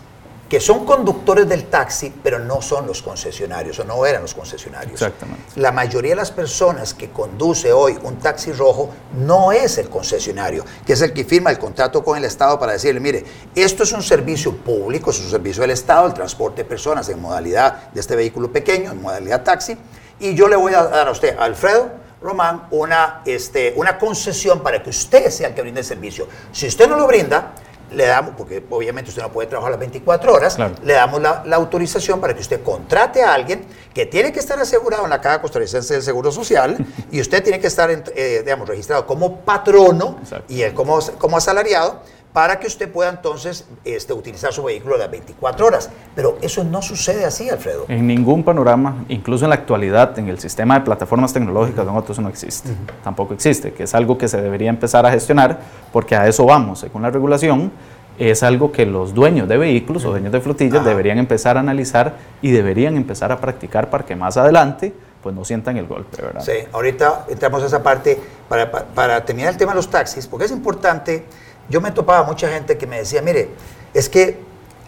que 0.49 0.59
son 0.59 0.85
conductores 0.85 1.47
del 1.47 1.65
taxi, 1.65 2.13
pero 2.21 2.37
no 2.37 2.61
son 2.61 2.85
los 2.85 3.01
concesionarios, 3.01 3.79
o 3.79 3.83
no 3.85 4.05
eran 4.05 4.21
los 4.21 4.33
concesionarios. 4.33 4.93
Exactamente. 5.01 5.43
La 5.55 5.71
mayoría 5.71 6.11
de 6.11 6.17
las 6.17 6.31
personas 6.31 6.93
que 6.93 7.09
conduce 7.09 7.73
hoy 7.73 7.97
un 8.03 8.17
taxi 8.19 8.51
rojo 8.51 8.89
no 9.17 9.51
es 9.51 9.77
el 9.77 9.89
concesionario, 9.89 10.63
que 10.85 10.93
es 10.93 11.01
el 11.01 11.13
que 11.13 11.25
firma 11.25 11.49
el 11.49 11.57
contrato 11.57 12.03
con 12.03 12.17
el 12.17 12.25
Estado 12.25 12.59
para 12.59 12.73
decirle, 12.73 12.99
mire, 12.99 13.23
esto 13.55 13.83
es 13.83 13.91
un 13.93 14.03
servicio 14.03 14.55
público, 14.55 15.09
es 15.09 15.19
un 15.19 15.29
servicio 15.29 15.61
del 15.61 15.71
Estado, 15.71 16.07
el 16.07 16.13
transporte 16.13 16.63
de 16.63 16.69
personas 16.69 17.09
en 17.09 17.19
modalidad 17.19 17.91
de 17.91 17.99
este 17.99 18.15
vehículo 18.15 18.51
pequeño, 18.51 18.91
en 18.91 19.01
modalidad 19.01 19.43
taxi, 19.43 19.77
y 20.19 20.35
yo 20.35 20.47
le 20.47 20.55
voy 20.55 20.73
a 20.73 20.83
dar 20.83 21.07
a 21.07 21.11
usted, 21.11 21.35
Alfredo, 21.37 22.03
Román, 22.21 22.67
una, 22.71 23.21
este, 23.25 23.73
una 23.75 23.97
concesión 23.97 24.63
para 24.63 24.81
que 24.81 24.89
usted 24.91 25.29
sea 25.29 25.49
el 25.49 25.53
que 25.53 25.61
brinde 25.61 25.81
el 25.81 25.85
servicio. 25.85 26.27
Si 26.53 26.67
usted 26.67 26.87
no 26.87 26.95
lo 26.95 27.05
brinda, 27.05 27.53
le 27.93 28.05
damos, 28.05 28.35
porque 28.35 28.63
obviamente 28.69 29.09
usted 29.09 29.21
no 29.21 29.31
puede 29.31 29.47
trabajar 29.47 29.71
las 29.71 29.79
24 29.79 30.33
horas, 30.33 30.57
le 30.83 30.93
damos 30.93 31.21
la, 31.21 31.43
autorización 31.53 32.19
para 32.19 32.33
que 32.33 32.41
usted 32.41 32.61
contrate 32.63 33.23
a 33.23 33.33
alguien 33.33 33.65
que 33.93 34.05
tiene 34.05 34.31
que 34.31 34.39
estar 34.39 34.59
asegurado 34.59 35.03
en 35.03 35.09
la 35.09 35.21
Caja 35.21 35.41
Costarricense 35.41 35.93
del 35.93 36.03
Seguro 36.03 36.31
Social 36.31 36.77
y 37.11 37.21
usted 37.21 37.43
tiene 37.43 37.59
que 37.59 37.67
estar, 37.67 37.89
eh, 37.91 38.41
digamos, 38.43 38.67
registrado 38.67 39.05
como 39.05 39.41
patrono 39.41 40.19
y 40.47 40.61
él 40.61 40.73
como, 40.73 40.99
como 41.17 41.37
asalariado 41.37 42.01
para 42.33 42.59
que 42.59 42.65
usted 42.65 42.91
pueda 42.91 43.11
entonces 43.11 43.65
este, 43.85 44.11
utilizar 44.11 44.51
su 44.51 44.63
vehículo 44.63 44.97
las 44.97 45.09
24 45.09 45.65
horas. 45.67 45.89
Pero 46.15 46.37
eso 46.41 46.63
no 46.63 46.81
sucede 46.81 47.25
así, 47.25 47.47
Alfredo. 47.47 47.85
En 47.87 48.07
ningún 48.07 48.43
panorama, 48.43 49.05
incluso 49.07 49.45
en 49.45 49.49
la 49.49 49.55
actualidad, 49.55 50.17
en 50.17 50.27
el 50.27 50.39
sistema 50.39 50.79
de 50.79 50.81
plataformas 50.81 51.31
tecnológicas, 51.31 51.85
nosotros 51.85 52.19
no 52.19 52.29
existe. 52.29 52.69
Tampoco 53.03 53.35
existe, 53.35 53.71
que 53.71 53.83
es 53.83 53.93
algo 53.93 54.17
que 54.17 54.27
se 54.27 54.41
debería 54.41 54.69
empezar 54.69 55.05
a 55.05 55.11
gestionar, 55.11 55.59
porque 55.91 56.15
a 56.15 56.27
eso 56.27 56.45
vamos, 56.45 56.79
según 56.79 57.03
la 57.03 57.11
regulación. 57.11 57.71
Es 58.17 58.43
algo 58.43 58.71
que 58.71 58.85
los 58.85 59.13
dueños 59.13 59.47
de 59.47 59.57
vehículos 59.57 60.05
o 60.05 60.11
dueños 60.11 60.31
de 60.31 60.39
flotillas 60.39 60.85
deberían 60.85 61.17
empezar 61.17 61.57
a 61.57 61.61
analizar 61.61 62.17
y 62.43 62.51
deberían 62.51 62.95
empezar 62.95 63.31
a 63.31 63.39
practicar 63.39 63.89
para 63.89 64.05
que 64.05 64.15
más 64.15 64.37
adelante 64.37 64.93
pues 65.23 65.33
no 65.33 65.45
sientan 65.45 65.77
el 65.77 65.87
golpe, 65.87 66.21
¿verdad? 66.21 66.41
Sí, 66.41 66.51
ahorita 66.73 67.25
entramos 67.29 67.63
a 67.63 67.67
esa 67.67 67.81
parte 67.81 68.19
para, 68.49 68.69
para 68.69 69.23
terminar 69.23 69.53
el 69.53 69.57
tema 69.57 69.71
de 69.71 69.77
los 69.77 69.89
taxis, 69.89 70.27
porque 70.27 70.45
es 70.45 70.51
importante 70.51 71.23
yo 71.69 71.81
me 71.81 71.91
topaba 71.91 72.23
mucha 72.23 72.49
gente 72.49 72.77
que 72.77 72.87
me 72.87 72.97
decía, 72.97 73.21
mire, 73.21 73.49
es 73.93 74.09
que 74.09 74.39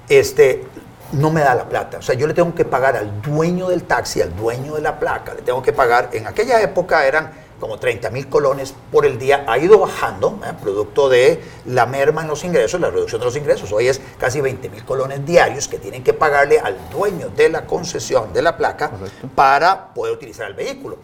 este, 0.10 0.64
no 1.12 1.32
me 1.32 1.42
da 1.42 1.56
la 1.56 1.68
plata. 1.70 1.98
O 2.00 2.02
sea, 2.02 2.16
yo 2.16 2.28
le 2.28 2.34
tengo 2.34 2.54
que 2.54 2.66
pagar 2.66 2.96
al 2.96 3.22
dueño 3.22 3.70
del 3.70 3.84
taxi, 3.84 4.22
al 4.22 4.36
dueño 4.36 4.76
de 4.76 4.82
la 4.82 5.00
placa, 5.00 5.34
le 5.34 5.42
tengo 5.42 5.62
que 5.62 5.74
pagar, 5.74 6.10
en 6.14 6.28
aquella 6.28 6.62
época 6.62 7.06
eran 7.06 7.46
como 7.60 7.80
30 7.80 8.10
mil 8.10 8.28
colones 8.28 8.74
por 8.92 9.06
el 9.06 9.18
día, 9.18 9.46
ha 9.48 9.58
ido 9.58 9.80
bajando, 9.80 10.40
¿eh? 10.46 10.52
producto 10.62 11.08
de 11.08 11.42
la 11.66 11.86
merma 11.86 12.22
en 12.22 12.28
los 12.28 12.44
ingresos, 12.44 12.82
la 12.82 12.90
reducción 12.90 13.22
de 13.22 13.26
los 13.26 13.36
ingresos. 13.38 13.72
Hoy 13.72 13.88
es 13.88 14.02
casi 14.20 14.42
20 14.42 14.70
mil 14.70 14.84
colones 14.84 15.26
diarios 15.26 15.68
que 15.68 15.80
tienen 15.80 16.04
que 16.04 16.14
pagarle 16.14 16.60
al 16.60 16.78
dueño 16.92 17.30
de 17.30 17.50
la 17.50 17.66
concesión 17.66 18.34
de 18.34 18.42
la 18.42 18.58
placa 18.58 18.92
para 19.36 19.94
poder 19.94 20.14
utilizar 20.14 20.48
el 20.48 20.54
vehículo. 20.54 20.98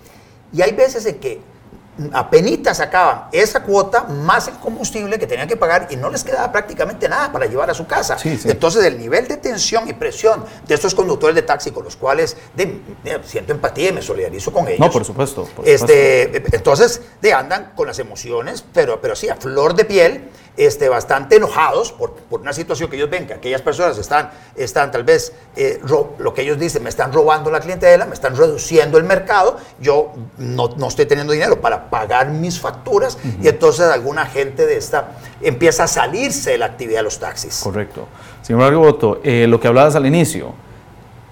Y 0.51 0.61
hay 0.61 0.73
veces 0.73 1.05
en 1.05 1.19
que 1.19 1.39
apenas 2.13 2.77
sacaban 2.77 3.25
esa 3.31 3.63
cuota 3.63 4.03
más 4.03 4.47
el 4.47 4.55
combustible 4.55 5.19
que 5.19 5.27
tenían 5.27 5.47
que 5.47 5.57
pagar 5.57 5.87
y 5.89 5.95
no 5.95 6.09
les 6.09 6.23
quedaba 6.23 6.51
prácticamente 6.51 7.07
nada 7.07 7.31
para 7.31 7.45
llevar 7.45 7.69
a 7.69 7.73
su 7.73 7.85
casa. 7.85 8.17
Entonces 8.23 8.83
el 8.85 8.97
nivel 8.97 9.27
de 9.27 9.37
tensión 9.37 9.87
y 9.87 9.93
presión 9.93 10.43
de 10.67 10.75
estos 10.75 10.95
conductores 10.95 11.35
de 11.35 11.41
taxi 11.41 11.71
con 11.71 11.83
los 11.83 11.95
cuales 11.95 12.37
siento 13.23 13.51
empatía 13.51 13.89
y 13.89 13.93
me 13.93 14.01
solidarizo 14.01 14.51
con 14.51 14.67
ellos. 14.67 14.79
No, 14.79 14.89
por 14.89 15.05
supuesto. 15.05 15.47
este, 15.63 16.43
Entonces 16.55 17.01
de, 17.21 17.33
andan 17.33 17.73
con 17.75 17.87
las 17.87 17.99
emociones, 17.99 18.63
pero, 18.73 19.01
pero 19.01 19.15
sí, 19.15 19.29
a 19.29 19.35
flor 19.35 19.75
de 19.75 19.85
piel 19.85 20.29
este, 20.57 20.89
bastante 20.89 21.37
enojados 21.37 21.91
por, 21.91 22.13
por, 22.13 22.41
una 22.41 22.53
situación 22.53 22.89
que 22.89 22.95
ellos 22.97 23.09
ven, 23.09 23.27
que 23.27 23.33
aquellas 23.33 23.61
personas 23.61 23.97
están, 23.97 24.31
están 24.55 24.91
tal 24.91 25.03
vez, 25.03 25.33
eh, 25.55 25.79
lo 26.17 26.33
que 26.33 26.41
ellos 26.41 26.59
dicen, 26.59 26.83
me 26.83 26.89
están 26.89 27.13
robando 27.13 27.49
la 27.49 27.59
clientela, 27.59 28.05
me 28.05 28.13
están 28.13 28.35
reduciendo 28.35 28.97
el 28.97 29.03
mercado, 29.03 29.57
yo 29.79 30.11
no, 30.37 30.69
no 30.77 30.87
estoy 30.87 31.05
teniendo 31.05 31.33
dinero 31.33 31.61
para 31.61 31.89
pagar 31.89 32.29
mis 32.29 32.59
facturas 32.59 33.17
y 33.41 33.47
entonces 33.47 33.87
alguna 33.87 34.25
gente 34.25 34.65
de 34.65 34.77
esta 34.77 35.11
empieza 35.41 35.83
a 35.83 35.87
salirse 35.87 36.51
de 36.51 36.57
la 36.57 36.65
actividad 36.65 36.99
de 36.99 37.03
los 37.03 37.19
taxis. 37.19 37.61
Correcto. 37.63 38.07
Sin 38.41 38.55
embargo, 38.55 39.19
eh, 39.23 39.45
lo 39.47 39.59
que 39.59 39.67
hablabas 39.67 39.95
al 39.95 40.05
inicio, 40.05 40.53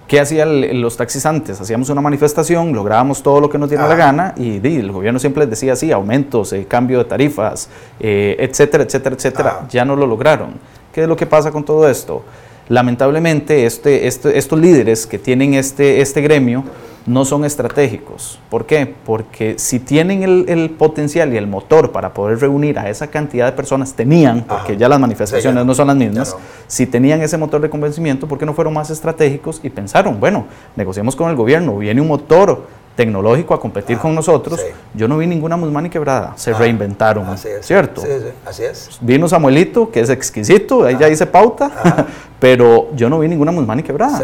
¿Qué 0.10 0.20
hacían 0.20 0.82
los 0.82 0.98
taxis 0.98 1.24
antes? 1.28 1.62
Hacíamos 1.62 1.88
una 1.90 2.02
manifestación, 2.02 2.74
lográbamos 2.74 3.22
todo 3.22 3.40
lo 3.40 3.48
que 3.48 3.60
nos 3.60 3.70
diera 3.70 3.88
la 3.88 3.94
gana 3.94 4.34
y, 4.36 4.56
el 4.56 4.92
gobierno 4.92 5.20
siempre 5.20 5.42
les 5.42 5.52
decía 5.52 5.74
así, 5.74 5.92
aumentos, 5.92 6.52
eh, 6.52 6.66
cambio 6.68 6.98
de 6.98 7.06
tarifas, 7.06 7.70
eh, 8.00 8.36
etcétera, 8.40 8.86
etcétera, 8.86 9.16
etcétera. 9.16 9.68
Ya 9.70 9.86
no 9.86 9.96
lo 9.96 10.08
lograron. 10.08 10.54
¿Qué 10.92 11.04
es 11.04 11.08
lo 11.08 11.16
que 11.16 11.28
pasa 11.28 11.52
con 11.52 11.64
todo 11.64 11.88
esto? 11.88 12.24
Lamentablemente, 12.70 13.68
este, 13.68 14.08
este, 14.08 14.36
estos 14.36 14.60
líderes 14.60 15.06
que 15.06 15.20
tienen 15.20 15.54
este, 15.54 16.02
este 16.02 16.22
gremio 16.22 16.64
no 17.06 17.26
son 17.26 17.46
estratégicos. 17.46 18.40
¿Por 18.50 18.66
qué? 18.66 18.94
Porque 19.06 19.58
si 19.58 19.80
tienen 19.80 20.24
el, 20.24 20.70
potencial 20.72 21.34
y 21.34 21.38
el 21.38 21.48
motor 21.48 21.92
para 21.92 22.14
poder 22.14 22.40
reunir 22.40 22.78
a 22.80 22.90
esa 22.90 23.08
cantidad 23.08 23.46
de 23.46 23.52
personas, 23.54 23.94
tenían, 23.94 24.44
porque 24.44 24.78
ya 24.78 24.88
las 24.88 25.00
manifestaciones 25.00 25.66
no 25.66 25.74
son 25.74 25.88
las 25.88 25.96
mismas, 25.96 26.36
si 26.68 26.86
tenían 26.86 27.22
ese 27.22 27.38
motor 27.38 27.62
de 27.62 27.70
convencimiento, 27.70 28.28
¿por 28.28 28.38
qué 28.38 28.46
no 28.46 28.54
fueron 28.54 28.74
más 28.74 28.90
estratégicos 28.90 29.60
y 29.64 29.70
pensaron, 29.70 30.20
bueno, 30.20 30.46
negociemos 30.76 31.16
con 31.16 31.30
el 31.30 31.36
gobierno, 31.36 31.78
viene 31.78 32.02
un 32.02 32.08
motor 32.08 32.64
tecnológico 32.96 33.54
a 33.54 33.62
competir 33.62 33.98
con 33.98 34.14
nosotros, 34.14 34.60
yo 34.94 35.08
no 35.08 35.18
vi 35.18 35.26
ninguna 35.26 35.56
musmani 35.56 35.90
quebrada, 35.90 36.34
se 36.36 36.54
reinventaron, 36.54 37.38
¿cierto? 37.62 38.02
Sí, 38.02 38.08
así 38.46 38.64
es. 38.64 39.00
Vino 39.00 39.28
Samuelito, 39.28 39.90
que 39.90 40.02
es 40.02 40.10
exquisito, 40.10 40.84
ahí 40.84 40.98
ya 41.00 41.08
hice 41.08 41.26
pauta, 41.26 42.06
pero 42.40 42.90
yo 42.96 43.10
no 43.10 43.20
vi 43.20 43.30
ninguna 43.30 43.52
musmani 43.52 43.84
quebrada 43.84 44.22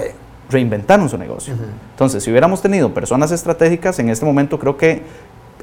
reinventaron 0.49 1.09
su 1.09 1.17
negocio. 1.17 1.53
Entonces, 1.91 2.23
si 2.23 2.31
hubiéramos 2.31 2.61
tenido 2.61 2.93
personas 2.93 3.31
estratégicas, 3.31 3.99
en 3.99 4.09
este 4.09 4.25
momento 4.25 4.59
creo 4.59 4.77
que 4.77 5.03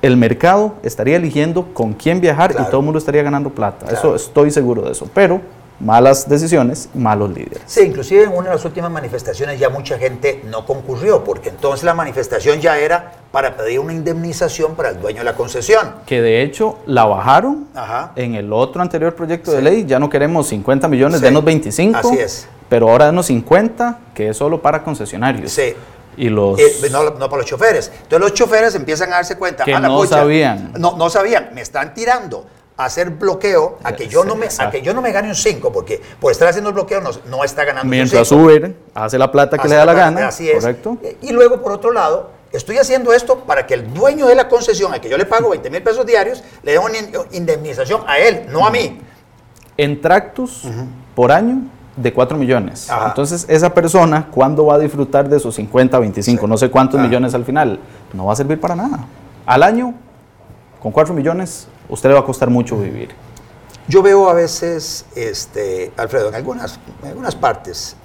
el 0.03 0.17
mercado 0.17 0.75
estaría 0.83 1.17
eligiendo 1.17 1.73
con 1.73 1.93
quién 1.93 2.21
viajar 2.21 2.53
y 2.53 2.65
todo 2.65 2.79
el 2.79 2.85
mundo 2.85 2.99
estaría 2.99 3.23
ganando 3.23 3.51
plata. 3.51 3.87
Eso 3.91 4.17
estoy 4.17 4.51
seguro 4.51 4.83
de 4.83 4.93
eso. 4.93 5.09
Pero 5.15 5.41
malas 5.79 6.29
decisiones, 6.29 6.89
malos 6.95 7.31
líderes. 7.31 7.63
Sí, 7.67 7.83
inclusive 7.83 8.25
en 8.25 8.31
una 8.31 8.51
de 8.51 8.57
las 8.57 8.65
últimas 8.65 8.91
manifestaciones 8.91 9.59
ya 9.59 9.69
mucha 9.69 9.99
gente 9.99 10.43
no 10.49 10.65
concurrió, 10.65 11.25
porque 11.25 11.49
entonces 11.49 11.85
la 11.85 11.95
manifestación 11.95 12.61
ya 12.61 12.79
era 12.79 13.13
para 13.33 13.57
pedir 13.57 13.81
una 13.81 13.93
indemnización 13.93 14.75
para 14.75 14.91
el 14.91 15.01
dueño 15.01 15.19
de 15.19 15.25
la 15.25 15.35
concesión. 15.35 15.95
Que 16.07 16.21
de 16.21 16.43
hecho 16.43 16.79
la 16.87 17.05
bajaron 17.05 17.67
en 18.17 18.35
el 18.35 18.53
otro 18.53 18.83
anterior 18.83 19.15
proyecto 19.15 19.53
de 19.53 19.63
ley, 19.63 19.85
ya 19.85 19.99
no 19.99 20.09
queremos 20.09 20.49
50 20.49 20.89
millones, 20.89 21.21
denos 21.21 21.45
25. 21.45 21.99
Así 21.99 22.19
es 22.19 22.49
pero 22.73 22.89
ahora 22.89 23.05
denos 23.05 23.27
50, 23.27 23.99
que 24.15 24.31
es 24.31 24.37
solo 24.39 24.63
para 24.63 24.83
concesionarios. 24.83 25.53
Sí. 25.53 25.75
Y 26.17 26.31
los... 26.31 26.59
Eh, 26.59 26.89
no, 26.91 27.03
no, 27.11 27.29
para 27.29 27.43
los 27.43 27.45
choferes. 27.45 27.93
Entonces 27.95 28.19
los 28.19 28.33
choferes 28.33 28.75
empiezan 28.75 29.13
a 29.13 29.17
darse 29.17 29.37
cuenta. 29.37 29.65
Que 29.65 29.79
no 29.79 30.07
sabían. 30.07 30.73
No, 30.79 30.97
no 30.97 31.11
sabían. 31.11 31.51
Me 31.53 31.61
están 31.61 31.93
tirando 31.93 32.47
a 32.79 32.87
hacer 32.87 33.11
bloqueo 33.11 33.77
a 33.85 33.93
que 33.93 34.09
yo 34.09 34.25
no 34.25 34.37
me 34.37 34.49
a 34.57 34.71
que 34.71 34.81
yo 34.81 34.95
no 34.95 35.03
me 35.03 35.13
gane 35.13 35.29
un 35.29 35.35
5 35.35 35.71
porque 35.71 36.01
por 36.19 36.33
estar 36.33 36.49
haciendo 36.49 36.71
el 36.71 36.75
bloqueo 36.75 37.03
no, 37.27 37.45
está 37.45 37.67
ganando 37.67 37.91
mientras 37.91 38.33
un 38.33 38.41
Uber 38.41 38.75
hace 38.95 39.19
la 39.19 39.31
plata 39.31 39.59
que 39.59 39.69
le 39.69 39.75
da 39.75 39.85
la, 39.85 39.93
gana 39.93 40.29
así 40.29 40.49
es 40.49 40.55
correcto 40.55 40.97
y 41.21 41.31
luego 41.33 41.61
por 41.61 41.73
otro 41.73 41.93
lado 41.93 42.31
estoy 42.51 42.79
haciendo 42.79 43.13
esto 43.13 43.41
para 43.41 43.67
que 43.67 43.75
el 43.75 43.93
dueño 43.93 44.27
de 44.27 44.35
la 44.35 44.49
concesión 44.49 44.95
al 44.95 45.03
que 45.03 45.11
yo 45.11 45.19
le 45.19 45.27
pago 45.27 45.51
20 45.51 45.69
mil 45.69 45.83
pesos 45.83 46.07
diarios 46.07 46.43
le 46.63 46.73
dé 46.73 46.79
una 46.79 46.97
indemnización 47.33 48.05
a 48.07 48.19
él 48.19 48.47
no 48.49 48.67
a 48.67 48.71
mí 48.71 48.99
en 49.77 50.01
tractos 50.01 50.63
por 51.15 51.31
año 51.31 51.69
de 51.97 52.13
4 52.13 52.37
millones. 52.39 52.89
Entonces, 53.07 53.45
esa 53.49 53.75
persona, 53.75 54.29
¿cuándo 54.31 54.67
va 54.67 54.75
a 54.75 54.79
disfrutar 54.79 55.29
de 55.29 55.37
esos 55.37 55.55
50, 55.55 55.99
25, 55.99 56.47
no 56.47 56.57
sé 56.57 56.71
cuántos 56.71 57.01
millones 57.01 57.35
al 57.35 57.45
final? 57.45 57.79
No 58.13 58.27
va 58.27 58.33
a 58.33 58.37
servir 58.37 58.61
para 58.61 58.75
nada. 58.75 59.07
Al 59.47 59.63
año, 59.63 59.95
con 60.81 60.93
4 60.93 61.15
millones, 61.15 61.67
usted 61.89 62.09
le 62.09 62.15
va 62.15 62.21
a 62.21 62.25
costar 62.25 62.51
mucho 62.51 62.79
vivir. 62.79 63.11
Yo 63.89 64.03
veo 64.03 64.29
a 64.29 64.35
veces, 64.35 65.05
este, 65.15 65.93
Alfredo, 65.97 66.29
en 66.29 66.35
algunas, 66.37 66.79
en 67.03 67.09
algunas 67.09 67.35
partes, 67.35 67.97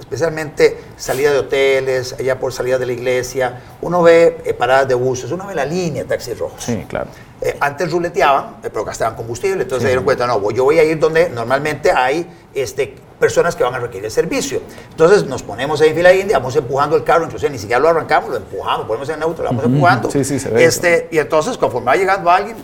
especialmente 0.00 0.78
salida 0.96 1.32
de 1.32 1.38
hoteles, 1.38 2.14
allá 2.18 2.38
por 2.38 2.52
salida 2.52 2.78
de 2.78 2.86
la 2.86 2.92
iglesia, 2.92 3.60
uno 3.82 4.02
ve 4.02 4.38
eh, 4.44 4.54
paradas 4.54 4.88
de 4.88 4.94
buses, 4.94 5.30
uno 5.30 5.46
ve 5.46 5.54
la 5.54 5.64
línea 5.64 6.02
de 6.02 6.08
taxis 6.08 6.38
rojos. 6.38 6.62
Sí, 6.62 6.84
claro. 6.88 7.08
Eh, 7.40 7.56
antes 7.60 7.90
ruleteaban, 7.92 8.56
eh, 8.64 8.70
pero 8.70 8.84
gastaban 8.84 9.14
combustible, 9.14 9.62
entonces 9.62 9.82
se 9.82 9.88
dieron 9.88 10.04
cuenta, 10.04 10.26
no, 10.26 10.50
yo 10.50 10.64
voy 10.64 10.78
a 10.80 10.84
ir 10.84 10.98
donde 10.98 11.28
normalmente 11.30 11.92
hay 11.92 12.28
este, 12.52 12.96
personas 13.20 13.54
que 13.54 13.62
van 13.62 13.74
a 13.74 13.78
requerir 13.78 14.06
el 14.06 14.10
servicio. 14.10 14.60
Entonces 14.90 15.24
nos 15.24 15.44
ponemos 15.44 15.80
ahí 15.80 15.90
en 15.90 15.94
fila 15.94 16.12
india, 16.12 16.38
vamos 16.38 16.56
empujando 16.56 16.96
el 16.96 17.04
carro, 17.04 17.24
entonces 17.24 17.48
ni 17.48 17.58
siquiera 17.58 17.78
lo 17.78 17.88
arrancamos, 17.88 18.30
lo 18.30 18.36
empujamos, 18.38 18.86
ponemos 18.86 19.08
en 19.08 19.20
neutro, 19.20 19.44
lo 19.44 19.50
vamos 19.50 19.64
empujando. 19.66 20.10
Sí, 20.10 20.24
sí, 20.24 20.40
se 20.40 20.50
ve 20.50 20.64
este, 20.64 21.08
y 21.12 21.18
entonces 21.18 21.56
conforme 21.56 21.86
va 21.86 21.96
llegando 21.96 22.28
alguien, 22.28 22.56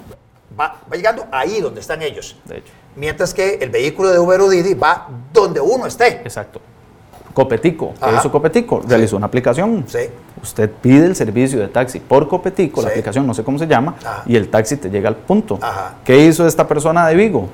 va, 0.59 0.81
va, 0.90 0.97
llegando 0.97 1.25
ahí 1.31 1.61
donde 1.61 1.81
están 1.81 2.02
ellos. 2.02 2.37
De 2.45 2.59
hecho. 2.59 2.73
Mientras 2.97 3.33
que 3.33 3.59
el 3.61 3.71
vehículo 3.71 4.11
de 4.11 4.19
Uber 4.19 4.40
o 4.40 4.49
Didi 4.49 4.75
va 4.75 5.09
donde 5.33 5.61
uno 5.61 5.87
esté. 5.87 6.21
Exacto. 6.25 6.61
Copetico, 7.35 7.93
¿qué 8.00 8.14
hizo 8.17 8.31
Copetico? 8.31 8.81
Realizó 8.88 9.17
una 9.17 9.26
aplicación. 9.26 9.85
Sí. 9.88 9.99
Usted 10.41 10.71
pide 10.71 11.05
el 11.07 11.17
servicio 11.17 11.59
de 11.59 11.69
taxi 11.69 11.99
por 12.00 12.29
Copetico, 12.29 12.81
la 12.81 12.88
aplicación 12.88 13.26
no 13.26 13.35
sé 13.35 13.43
cómo 13.43 13.59
se 13.59 13.67
llama, 13.67 13.97
Ajá. 14.00 14.23
y 14.25 14.37
el 14.37 14.49
taxi 14.49 14.76
te 14.76 14.88
llega 14.88 15.09
al 15.09 15.17
punto. 15.17 15.59
Ajá. 15.61 15.97
¿Qué 16.05 16.25
hizo 16.26 16.47
esta 16.47 16.67
persona 16.67 17.07
de 17.09 17.17
Vigo? 17.17 17.49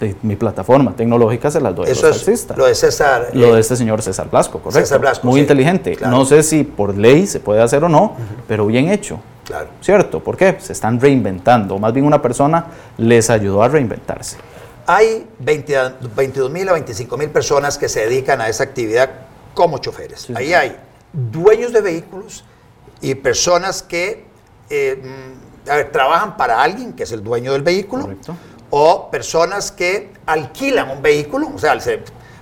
De 0.00 0.16
mi 0.22 0.34
plataforma 0.34 0.92
tecnológica 0.96 1.50
se 1.50 1.60
las 1.60 1.74
doy 1.76 1.86
Eso 1.90 2.06
a 2.06 2.08
los 2.08 2.26
es 2.26 2.48
lo 2.56 2.66
de 2.66 2.74
César. 2.74 3.28
Lo 3.34 3.46
eh, 3.48 3.54
de 3.54 3.60
este 3.60 3.76
señor 3.76 4.00
César 4.02 4.28
Blasco, 4.30 4.58
correcto. 4.58 4.80
César 4.80 4.98
Blasco, 4.98 5.28
Muy 5.28 5.40
inteligente. 5.40 5.94
claro. 5.94 6.16
No 6.16 6.24
sé 6.24 6.42
si 6.42 6.64
por 6.64 6.96
ley 6.96 7.26
se 7.26 7.38
puede 7.38 7.60
hacer 7.62 7.84
o 7.84 7.88
no, 7.88 8.14
pero 8.48 8.66
bien 8.66 8.88
hecho. 8.88 9.20
Claro. 9.44 9.66
¿Cierto? 9.80 10.20
¿Por 10.20 10.36
qué? 10.36 10.56
Se 10.60 10.72
están 10.72 11.00
reinventando. 11.00 11.74
O 11.74 11.78
más 11.78 11.92
bien 11.92 12.06
una 12.06 12.22
persona 12.22 12.66
les 12.96 13.28
ayudó 13.30 13.62
a 13.62 13.68
reinventarse. 13.68 14.38
Hay 14.92 15.24
22 15.38 16.50
mil 16.50 16.68
a 16.68 16.72
25 16.72 17.16
mil 17.16 17.30
personas 17.30 17.78
que 17.78 17.88
se 17.88 18.00
dedican 18.00 18.40
a 18.40 18.48
esa 18.48 18.64
actividad 18.64 19.08
como 19.54 19.78
choferes. 19.78 20.22
Sí, 20.22 20.32
Ahí 20.34 20.48
sí. 20.48 20.54
hay 20.54 20.76
dueños 21.12 21.72
de 21.72 21.80
vehículos 21.80 22.44
y 23.00 23.14
personas 23.14 23.84
que 23.84 24.24
eh, 24.68 25.00
mm, 25.00 25.70
a 25.70 25.76
ver, 25.76 25.92
trabajan 25.92 26.36
para 26.36 26.60
alguien 26.60 26.94
que 26.94 27.04
es 27.04 27.12
el 27.12 27.22
dueño 27.22 27.52
del 27.52 27.62
vehículo 27.62 28.02
Correcto. 28.02 28.36
o 28.70 29.08
personas 29.12 29.70
que 29.70 30.12
alquilan 30.26 30.90
un 30.90 31.02
vehículo, 31.02 31.52
o 31.54 31.58
sea, 31.58 31.78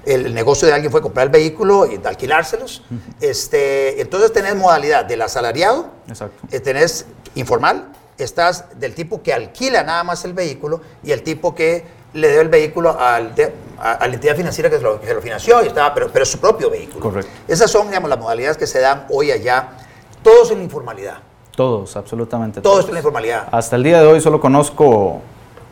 el, 0.06 0.32
negocio 0.32 0.66
de 0.68 0.72
alguien 0.72 0.90
fue 0.90 1.02
comprar 1.02 1.26
el 1.26 1.32
vehículo 1.32 1.84
y 1.84 2.00
alquilárselos. 2.02 2.82
este, 3.20 4.00
entonces 4.00 4.32
tenés 4.32 4.56
modalidad 4.56 5.04
del 5.04 5.20
asalariado, 5.20 5.90
Exacto. 6.08 6.46
eh, 6.50 6.60
tenés 6.60 7.04
informal, 7.34 7.92
estás 8.16 8.64
del 8.80 8.94
tipo 8.94 9.22
que 9.22 9.34
alquila 9.34 9.82
nada 9.82 10.02
más 10.02 10.24
el 10.24 10.32
vehículo 10.32 10.80
y 11.02 11.12
el 11.12 11.22
tipo 11.22 11.54
que 11.54 11.97
le 12.14 12.30
dio 12.32 12.40
el 12.40 12.48
vehículo 12.48 12.98
al 12.98 13.34
de- 13.34 13.52
a, 13.80 13.92
a 13.92 14.08
la 14.08 14.14
entidad 14.14 14.34
financiera 14.34 14.68
que 14.70 14.76
se 14.78 14.82
lo, 14.82 15.00
que 15.00 15.06
se 15.06 15.14
lo 15.14 15.20
financió, 15.22 15.62
y 15.62 15.68
estaba, 15.68 15.94
pero, 15.94 16.08
pero 16.12 16.22
es 16.24 16.30
su 16.30 16.38
propio 16.38 16.68
vehículo. 16.70 17.00
Correcto. 17.00 17.30
Esas 17.46 17.70
son 17.70 17.88
digamos, 17.88 18.08
las 18.10 18.18
modalidades 18.18 18.56
que 18.56 18.66
se 18.66 18.80
dan 18.80 19.04
hoy 19.10 19.30
allá, 19.30 19.68
todos 20.22 20.50
en 20.50 20.58
la 20.58 20.64
informalidad. 20.64 21.18
Todos, 21.54 21.96
absolutamente 21.96 22.60
Todos 22.60 22.76
todos. 22.76 22.88
en 22.88 22.94
la 22.94 23.00
informalidad. 23.00 23.48
Hasta 23.50 23.76
el 23.76 23.82
día 23.84 24.00
de 24.00 24.06
hoy 24.06 24.20
solo 24.20 24.40
conozco 24.40 25.20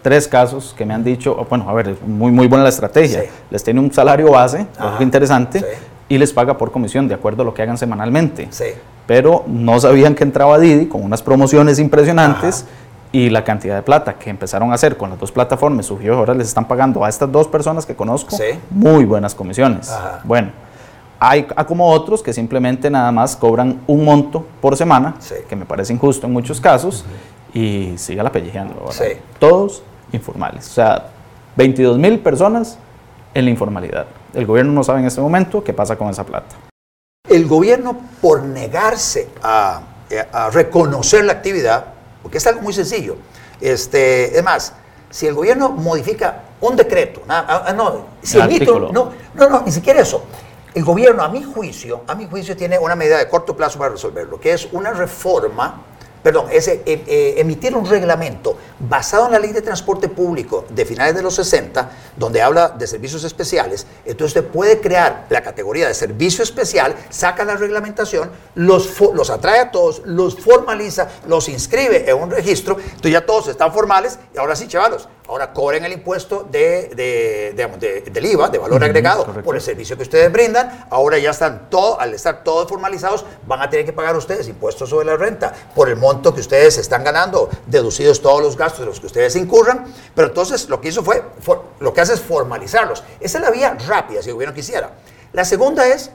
tres 0.03 0.29
casos 0.29 0.75
que 0.77 0.85
me 0.87 0.95
han 0.95 1.03
dicho, 1.03 1.35
oh, 1.39 1.45
bueno, 1.49 1.69
a 1.69 1.75
ver, 1.75 1.97
muy, 2.07 2.31
muy 2.31 2.47
buena 2.47 2.63
la 2.65 2.71
estrategia. 2.71 3.23
Sí. 3.23 3.29
Les 3.51 3.65
tiene 3.65 3.81
un 3.81 3.93
salario 3.93 4.31
base, 4.31 4.67
Ajá. 4.77 4.91
algo 4.91 5.03
interesante, 5.03 5.61
Sí. 5.61 5.67
y 6.11 6.19
les 6.19 6.33
paga 6.33 6.57
por 6.57 6.71
comisión, 6.71 7.09
de 7.09 7.15
acuerdo 7.15 7.43
a 7.43 7.45
lo 7.45 7.55
que 7.55 7.63
hagan 7.63 7.77
semanalmente. 7.79 8.47
Sí. 8.51 8.67
Pero 9.09 9.43
no 9.47 9.79
sabían 9.81 10.15
que 10.15 10.23
entraba 10.25 10.59
Didi 10.59 10.87
con 10.87 11.03
unas 11.03 11.23
promociones 11.23 11.79
impresionantes 11.81 12.65
y 13.17 13.31
la 13.31 13.43
cantidad 13.45 13.77
de 13.77 13.83
plata 13.83 14.19
que 14.19 14.29
empezaron 14.29 14.73
a 14.73 14.75
hacer 14.75 14.99
con 14.99 15.09
las 15.09 15.19
dos 15.19 15.33
plataformas 15.33 15.87
surgió. 15.87 16.19
Ahora 16.19 16.35
les 16.35 16.49
están 16.49 16.69
pagando 16.69 17.03
a 17.03 17.09
estas 17.09 17.33
dos 17.33 17.49
personas 17.49 17.87
que 17.87 17.97
conozco 17.97 18.37
Sí. 18.37 18.45
muy 18.69 19.07
buenas 19.07 19.35
comisiones. 19.35 19.91
Ajá. 19.91 20.21
Bueno, 20.25 20.51
hay 21.19 21.47
a 21.57 21.65
como 21.65 21.89
otros 21.91 22.23
que 22.23 22.35
simplemente 22.35 22.91
nada 22.91 23.11
más 23.13 23.35
cobran 23.35 23.81
un 23.87 24.05
monto 24.05 24.45
por 24.61 24.77
semana, 24.77 25.15
Sí. 25.19 25.35
que 25.49 25.57
me 25.57 25.65
parece 25.65 25.95
injusto 25.95 26.27
en 26.27 26.35
muchos 26.35 26.61
casos, 26.61 27.07
y 27.55 27.95
siga 27.97 28.23
la 28.23 28.31
pellejeando. 28.31 28.75
Todos 29.39 29.83
informales. 30.13 30.69
O 30.69 30.73
sea, 30.75 31.07
22 31.57 31.97
mil 31.97 32.19
personas 32.19 32.77
en 33.33 33.47
la 33.47 33.51
informalidad. 33.51 34.05
El 34.35 34.45
gobierno 34.45 34.73
no 34.73 34.85
sabe 34.85 35.01
en 35.01 35.07
este 35.07 35.23
momento 35.23 35.65
qué 35.65 35.73
pasa 35.73 35.97
con 35.97 36.11
esa 36.11 36.25
plata. 36.27 36.55
El 37.27 37.47
gobierno, 37.47 37.97
por 38.21 38.43
negarse 38.43 39.31
a, 39.43 39.81
a 40.35 40.51
reconocer 40.51 41.25
la 41.25 41.33
actividad, 41.33 41.96
porque 42.27 42.39
es 42.39 42.47
algo 42.49 42.61
muy 42.61 42.73
sencillo, 42.73 43.15
este, 43.61 44.37
es 44.37 44.43
más, 44.43 44.73
si 45.11 45.29
el 45.29 45.35
gobierno 45.35 45.69
modifica 45.69 46.43
un 46.61 46.75
decreto, 46.75 47.23
nada- 47.25 47.63
ah, 47.69 47.73
no, 47.73 48.07
si 48.21 48.37
El 48.37 48.67
no, 48.93 49.13
no, 49.35 49.49
no, 49.49 49.63
ni 49.63 49.71
siquiera 49.71 50.01
eso. 50.01 50.25
El 50.75 50.83
gobierno, 50.85 51.23
a 51.23 51.29
mi 51.29 51.45
juicio, 51.45 52.01
a 52.09 52.17
mi 52.17 52.27
juicio 52.29 52.57
tiene 52.57 52.81
una 52.81 52.97
medida 52.97 53.19
de 53.19 53.29
corto 53.29 53.57
plazo 53.57 53.79
para 53.79 53.93
resolverlo, 53.93 54.41
que 54.41 54.53
es 54.55 54.67
una 54.73 54.93
reforma, 54.93 55.83
perdón, 56.27 56.49
es 56.51 56.67
eh, 56.67 56.83
eh, 56.85 57.35
emitir 57.37 57.77
un 57.77 57.87
reglamento 57.87 58.59
basado 58.81 59.27
en 59.27 59.31
la 59.31 59.39
ley 59.39 59.53
de 59.53 59.63
transporte 59.63 60.09
público 60.09 60.65
de 60.71 60.85
finales 60.85 61.15
de 61.15 61.23
los 61.23 61.37
60, 61.37 61.89
donde 62.17 62.43
habla 62.43 62.71
de 62.71 62.89
servicios 62.89 63.23
especiales. 63.23 63.87
Entonces 64.05 64.37
usted 64.37 64.51
puede 64.51 64.81
crear 64.81 65.27
la 65.31 65.41
categoría 65.41 65.87
de 65.87 65.95
servicio 65.95 66.43
especial, 66.43 66.97
saca 67.11 67.45
la 67.45 67.55
reglamentación, 67.55 68.29
los, 68.57 69.01
los 69.15 69.31
atrae 69.31 69.61
a 69.61 69.71
todos, 69.71 70.03
los 70.05 70.37
formaliza, 70.41 71.09
los 71.29 71.49
inscribe 71.49 72.11
en 72.11 72.17
un 72.17 72.29
registro, 72.29 72.77
entonces 72.77 73.13
ya 73.13 73.25
todos 73.25 73.47
están 73.47 73.73
formales 73.73 74.19
y 74.35 74.39
ahora 74.39 74.57
sí, 74.57 74.67
chavalos, 74.67 75.09
ahora 75.29 75.53
cobren 75.53 75.85
el 75.85 75.93
impuesto 75.93 76.47
de, 76.51 76.89
de- 76.95 77.53
digamos, 77.57 77.81
de- 77.81 78.03
del 78.03 78.27
IVA, 78.27 78.49
de 78.49 78.59
valor 78.59 78.83
agregado, 78.85 79.25
correcto. 79.25 79.45
por 79.45 79.55
el 79.57 79.61
servicio 79.63 79.97
que 79.97 80.03
ustedes 80.05 80.31
brindan. 80.33 80.87
Ahora 80.91 81.19
ya 81.19 81.31
están 81.31 81.69
todos, 81.71 81.99
al 82.01 82.15
estar 82.15 82.45
todos 82.45 82.69
formalizados, 82.69 83.25
van 83.47 83.61
a 83.63 83.69
tener 83.71 83.85
que 83.85 83.93
pagar 83.93 84.17
ustedes 84.17 84.47
impuestos 84.49 84.89
sobre 84.91 85.07
la 85.07 85.17
renta 85.17 85.53
por 85.75 85.89
el 85.89 85.97
monto 85.97 86.35
que 86.35 86.41
ustedes 86.41 86.79
están 86.79 87.03
ganando, 87.05 87.49
deducidos 87.67 88.21
todos 88.23 88.41
los 88.43 88.57
gastos 88.57 88.81
de 88.81 88.87
los 88.87 89.01
que 89.01 89.07
ustedes 89.07 89.35
incurran. 89.37 89.85
Pero 90.15 90.29
entonces 90.29 90.69
lo 90.69 90.81
que 90.81 90.89
hizo 90.89 91.03
fue, 91.03 91.23
for- 91.41 91.63
lo 91.81 91.93
que 91.93 92.01
hace 92.01 92.15
es 92.15 92.21
formalizarlos. 92.21 93.03
Esa 93.21 93.39
es 93.39 93.45
la 93.45 93.51
vía 93.51 93.77
rápida, 93.87 94.23
si 94.23 94.29
el 94.29 94.35
gobierno 94.35 94.55
quisiera. 94.55 94.91
La 95.33 95.45
segunda 95.45 95.87
es 95.87 96.11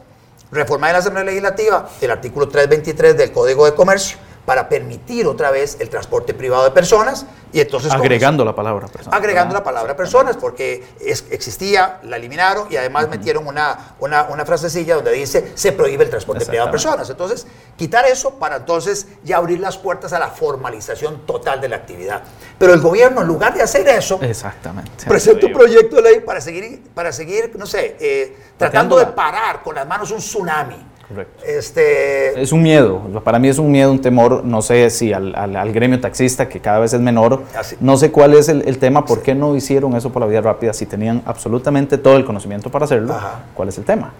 reformar 0.51 0.89
en 0.89 0.93
la 0.93 0.99
Asamblea 0.99 1.23
Legislativa 1.25 1.89
el 2.01 2.11
artículo 2.11 2.47
323 2.49 3.15
del 3.17 3.31
Código 3.31 3.65
de 3.65 3.73
Comercio 3.73 4.17
para 4.45 4.67
permitir 4.67 5.27
otra 5.27 5.51
vez 5.51 5.77
el 5.79 5.89
transporte 5.89 6.33
privado 6.33 6.63
de 6.63 6.71
personas 6.71 7.25
y 7.53 7.59
entonces 7.59 7.91
Agregando 7.91 8.43
la 8.45 8.55
palabra 8.55 8.87
persona. 8.87 9.15
agregando 9.15 9.53
la 9.53 9.63
palabra 9.63 9.95
personas, 9.95 10.37
porque 10.37 10.83
es- 10.99 11.25
existía, 11.31 11.99
la 12.03 12.15
eliminaron 12.15 12.67
y 12.71 12.77
además 12.77 13.07
metieron 13.09 13.45
una, 13.45 13.95
una, 13.99 14.23
una 14.23 14.45
frasecilla 14.45 14.95
donde 14.95 15.11
dice 15.11 15.51
se 15.55 15.73
prohíbe 15.73 16.05
el 16.05 16.09
transporte 16.09 16.45
privado 16.45 16.67
de 16.67 16.71
personas. 16.71 17.09
Entonces, 17.09 17.45
quitar 17.77 18.05
eso 18.05 18.35
para 18.39 18.55
entonces 18.57 19.07
ya 19.23 19.37
abrir 19.37 19.59
las 19.59 19.77
puertas 19.77 20.11
a 20.13 20.19
la 20.19 20.29
formalización 20.29 21.25
total 21.25 21.61
de 21.61 21.69
la 21.69 21.75
actividad. 21.75 22.23
Pero 22.57 22.73
el 22.73 22.79
gobierno, 22.81 23.21
en 23.21 23.27
lugar 23.27 23.53
de 23.53 23.61
hacer 23.61 23.87
eso, 23.89 24.17
Exactamente. 24.21 25.05
presenta 25.07 25.45
un 25.47 25.53
proyecto 25.53 25.97
de 25.97 26.01
ley 26.03 26.19
para 26.21 26.41
seguir, 26.41 26.81
para 26.93 27.11
seguir 27.11 27.51
no 27.57 27.65
sé, 27.65 27.95
eh, 27.99 28.37
tratando 28.57 28.97
de 28.97 29.05
parar 29.07 29.61
con 29.61 29.75
las 29.75 29.85
manos 29.87 30.09
un 30.11 30.17
tsunami. 30.19 30.87
Correcto. 31.11 31.43
Este, 31.45 32.41
Es 32.41 32.51
un 32.51 32.61
miedo, 32.61 32.99
para 33.23 33.37
mí 33.39 33.47
es 33.49 33.57
un 33.57 33.69
miedo, 33.71 33.91
un 33.91 34.01
temor, 34.01 34.43
no 34.45 34.61
sé 34.61 34.89
si 34.89 35.11
al, 35.13 35.35
al- 35.35 35.55
al 35.55 35.73
gremio 35.73 35.99
taxista, 35.99 36.47
que 36.47 36.59
cada 36.59 36.79
vez 36.79 36.93
es 36.93 37.01
menor, 37.01 37.43
Así. 37.57 37.75
no 37.79 37.97
sé 37.97 38.11
cuál 38.11 38.33
es 38.33 38.47
el, 38.49 38.67
el 38.67 38.77
tema, 38.79 39.03
por 39.05 39.21
qué 39.21 39.35
no 39.35 39.55
hicieron 39.55 39.95
eso 39.95 40.11
por 40.11 40.21
la 40.21 40.27
vía 40.27 40.41
rápida 40.41 40.73
si 40.73 40.85
tenían 40.85 41.21
absolutamente 41.25 41.97
todo 41.97 42.15
el 42.15 42.25
conocimiento 42.25 42.69
para 42.71 42.85
hacerlo, 42.85 43.13
Ajá. 43.13 43.41
cuál 43.53 43.69
es 43.69 43.77
el 43.77 43.83
tema. 43.83 44.13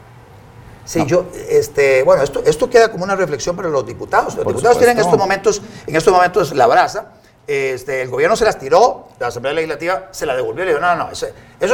Sí, 0.84 1.06
yo, 1.06 1.26
este, 1.50 2.04
bueno, 2.04 2.24
esto, 2.24 2.42
esto 2.46 2.70
queda 2.70 2.92
como 2.92 3.04
una 3.06 3.16
reflexión 3.16 3.56
para 3.56 3.70
los 3.70 3.86
diputados. 3.86 4.36
Los 4.36 4.44
Por 4.44 4.54
diputados 4.54 4.78
tienen 4.80 4.98
en 4.98 5.04
estos 5.06 5.18
momentos, 5.18 5.62
en 5.88 5.96
estos 5.96 6.12
momentos 6.12 6.54
la 6.54 6.68
brasa. 6.68 7.14
Este, 7.48 8.04
el 8.04 8.10
gobierno 8.10 8.36
se 8.36 8.46
las 8.46 8.58
tiró, 8.58 9.10
la 9.20 9.28
Asamblea 9.28 9.54
Legislativa 9.54 10.08
se 10.12 10.26
la 10.26 10.36
devolvió 10.36 10.64
y 10.64 10.68
le 10.68 10.74
dijo, 10.74 10.82
no, 10.86 10.96
no, 10.96 11.06
no, 11.06 11.12
eso 11.12 11.28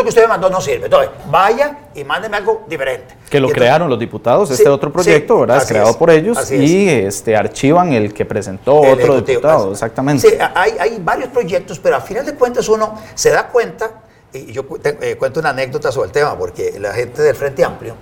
que 0.04 0.10
usted 0.10 0.22
me 0.24 0.30
mandó 0.30 0.50
no 0.50 0.60
sirve. 0.62 0.86
Entonces, 0.86 1.12
vaya 1.30 1.78
y 1.94 2.04
mándeme 2.04 2.38
algo 2.38 2.64
diferente. 2.68 3.16
Que 3.30 3.40
lo 3.40 3.48
entonces- 3.48 3.62
crearon 3.64 3.90
los 3.90 4.00
diputados, 4.00 4.48
Sí, 4.48 4.56
este 4.56 4.70
otro 4.70 4.92
proyecto, 4.92 5.36
sí, 5.36 5.40
¿verdad? 5.42 5.58
Es 5.58 5.66
creado 5.68 5.90
es, 5.92 5.96
por 5.98 6.10
ellos 6.10 6.52
y 6.52 6.90
este, 6.90 7.36
archivan 7.36 7.92
el 7.94 8.14
que 8.14 8.26
presentó 8.26 8.84
El 8.86 8.94
otro 8.94 9.22
diputado, 9.22 9.64
así. 9.66 9.72
exactamente. 9.74 10.30
Sí, 10.30 10.36
hay, 10.56 10.78
hay 10.80 10.98
varios 11.04 11.30
proyectos, 11.30 11.78
pero 11.80 11.98
al 11.98 12.02
final 12.02 12.26
de 12.26 12.34
cuentas 12.34 12.68
uno 12.70 13.00
se 13.14 13.30
da 13.30 13.48
cuenta, 13.50 13.92
y 14.34 14.52
yo 14.54 14.64
te- 14.82 14.98
eh, 15.12 15.16
cuento 15.18 15.40
una 15.42 15.50
anécdota 15.50 15.92
sobre 15.92 16.08
el 16.08 16.12
tema, 16.14 16.38
porque 16.40 16.80
la 16.80 16.94
gente 16.94 17.22
del 17.22 17.36
Frente 17.36 17.64
Amplio 17.64 17.96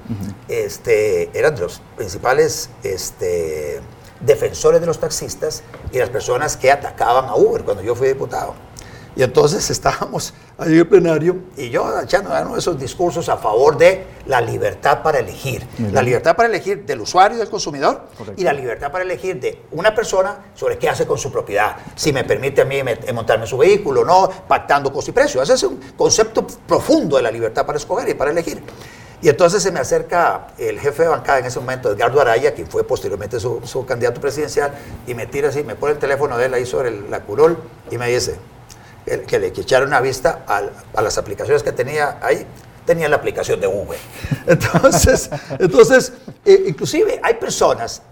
este, 0.47 1.29
eran 1.37 1.55
de 1.55 1.61
los 1.61 1.81
principales 1.97 2.69
este, 2.83 3.79
defensores 4.19 4.81
de 4.81 4.87
los 4.87 4.99
taxistas 4.99 5.63
y 5.91 5.97
las 5.99 6.09
personas 6.09 6.57
que 6.57 6.71
atacaban 6.71 7.25
a 7.25 7.35
Uber 7.35 7.63
cuando 7.63 7.83
yo 7.83 7.95
fui 7.95 8.07
diputado. 8.07 8.53
Y 9.17 9.23
entonces 9.23 9.69
estábamos 9.69 10.33
ahí 10.57 10.73
en 10.73 10.79
el 10.79 10.87
plenario 10.89 11.37
y 11.55 11.69
yo 11.69 12.01
echando 12.01 12.31
uno 12.31 12.51
de 12.55 12.59
esos 12.59 12.77
discursos 12.77 13.29
a 13.29 13.37
favor 13.37 13.77
de 13.77 14.05
la 14.25 14.41
libertad 14.41 15.01
para 15.03 15.19
elegir. 15.19 15.65
La 15.93 16.01
libertad 16.01 16.35
para 16.35 16.49
elegir 16.49 16.85
del 16.85 16.99
usuario 16.99 17.37
y 17.37 17.39
del 17.39 17.49
consumidor 17.49 18.07
Correcto. 18.17 18.41
y 18.41 18.43
la 18.43 18.51
libertad 18.51 18.91
para 18.91 19.05
elegir 19.05 19.39
de 19.39 19.61
una 19.71 19.95
persona 19.95 20.47
sobre 20.53 20.77
qué 20.77 20.89
hace 20.89 21.07
con 21.07 21.17
su 21.17 21.31
propiedad. 21.31 21.77
Si 21.95 22.11
me 22.11 22.25
permite 22.25 22.61
a 22.61 22.65
mí 22.65 22.75
met- 22.81 23.09
montarme 23.13 23.47
su 23.47 23.57
vehículo 23.57 24.01
o 24.01 24.05
no, 24.05 24.29
pactando 24.49 24.91
costo 24.91 25.11
y 25.11 25.13
precio. 25.13 25.41
Ese 25.41 25.53
es 25.53 25.63
un 25.63 25.79
concepto 25.95 26.45
profundo 26.45 27.15
de 27.15 27.21
la 27.21 27.31
libertad 27.31 27.65
para 27.65 27.77
escoger 27.77 28.09
y 28.09 28.15
para 28.15 28.31
elegir. 28.31 28.61
Y 29.25 29.29
entonces 29.29 29.63
se 29.63 29.71
me 29.71 29.79
acerca 29.79 30.49
el 30.59 30.79
jefe 30.79 31.01
de 31.01 31.09
bancada 31.09 31.39
en 31.39 31.45
ese 31.45 31.59
momento, 31.59 31.91
Edgardo 31.91 32.21
Araya, 32.21 32.53
quien 32.53 32.67
fue 32.67 32.83
posteriormente 32.83 33.39
su, 33.39 33.59
su 33.63 33.83
candidato 33.83 34.21
presidencial, 34.21 34.71
y 35.07 35.15
me 35.15 35.25
tira 35.25 35.49
así, 35.49 35.63
me 35.63 35.73
pone 35.73 35.93
el 35.93 35.97
teléfono 35.97 36.37
de 36.37 36.45
él 36.45 36.53
ahí 36.53 36.63
sobre 36.63 36.89
el- 36.89 37.09
la 37.09 37.21
curol 37.21 37.57
y 37.89 37.97
me 37.97 38.07
dice 38.07 38.35
que, 39.03 39.23
que 39.23 39.39
le 39.39 39.51
que 39.51 39.61
echara 39.61 39.83
una 39.83 39.99
vista 39.99 40.43
a 40.45 41.01
las 41.01 41.17
aplicaciones 41.17 41.63
que 41.63 41.71
tenía 41.71 42.19
ahí. 42.21 42.45
tenía 42.85 43.09
la 43.09 43.15
aplicación 43.15 43.59
de 43.59 43.65
Uber. 43.65 43.97
Entonces, 44.45 45.31
entonces 45.57 46.13
eh, 46.45 46.65
inclusive 46.67 47.19
hay 47.23 47.33
personas 47.33 48.03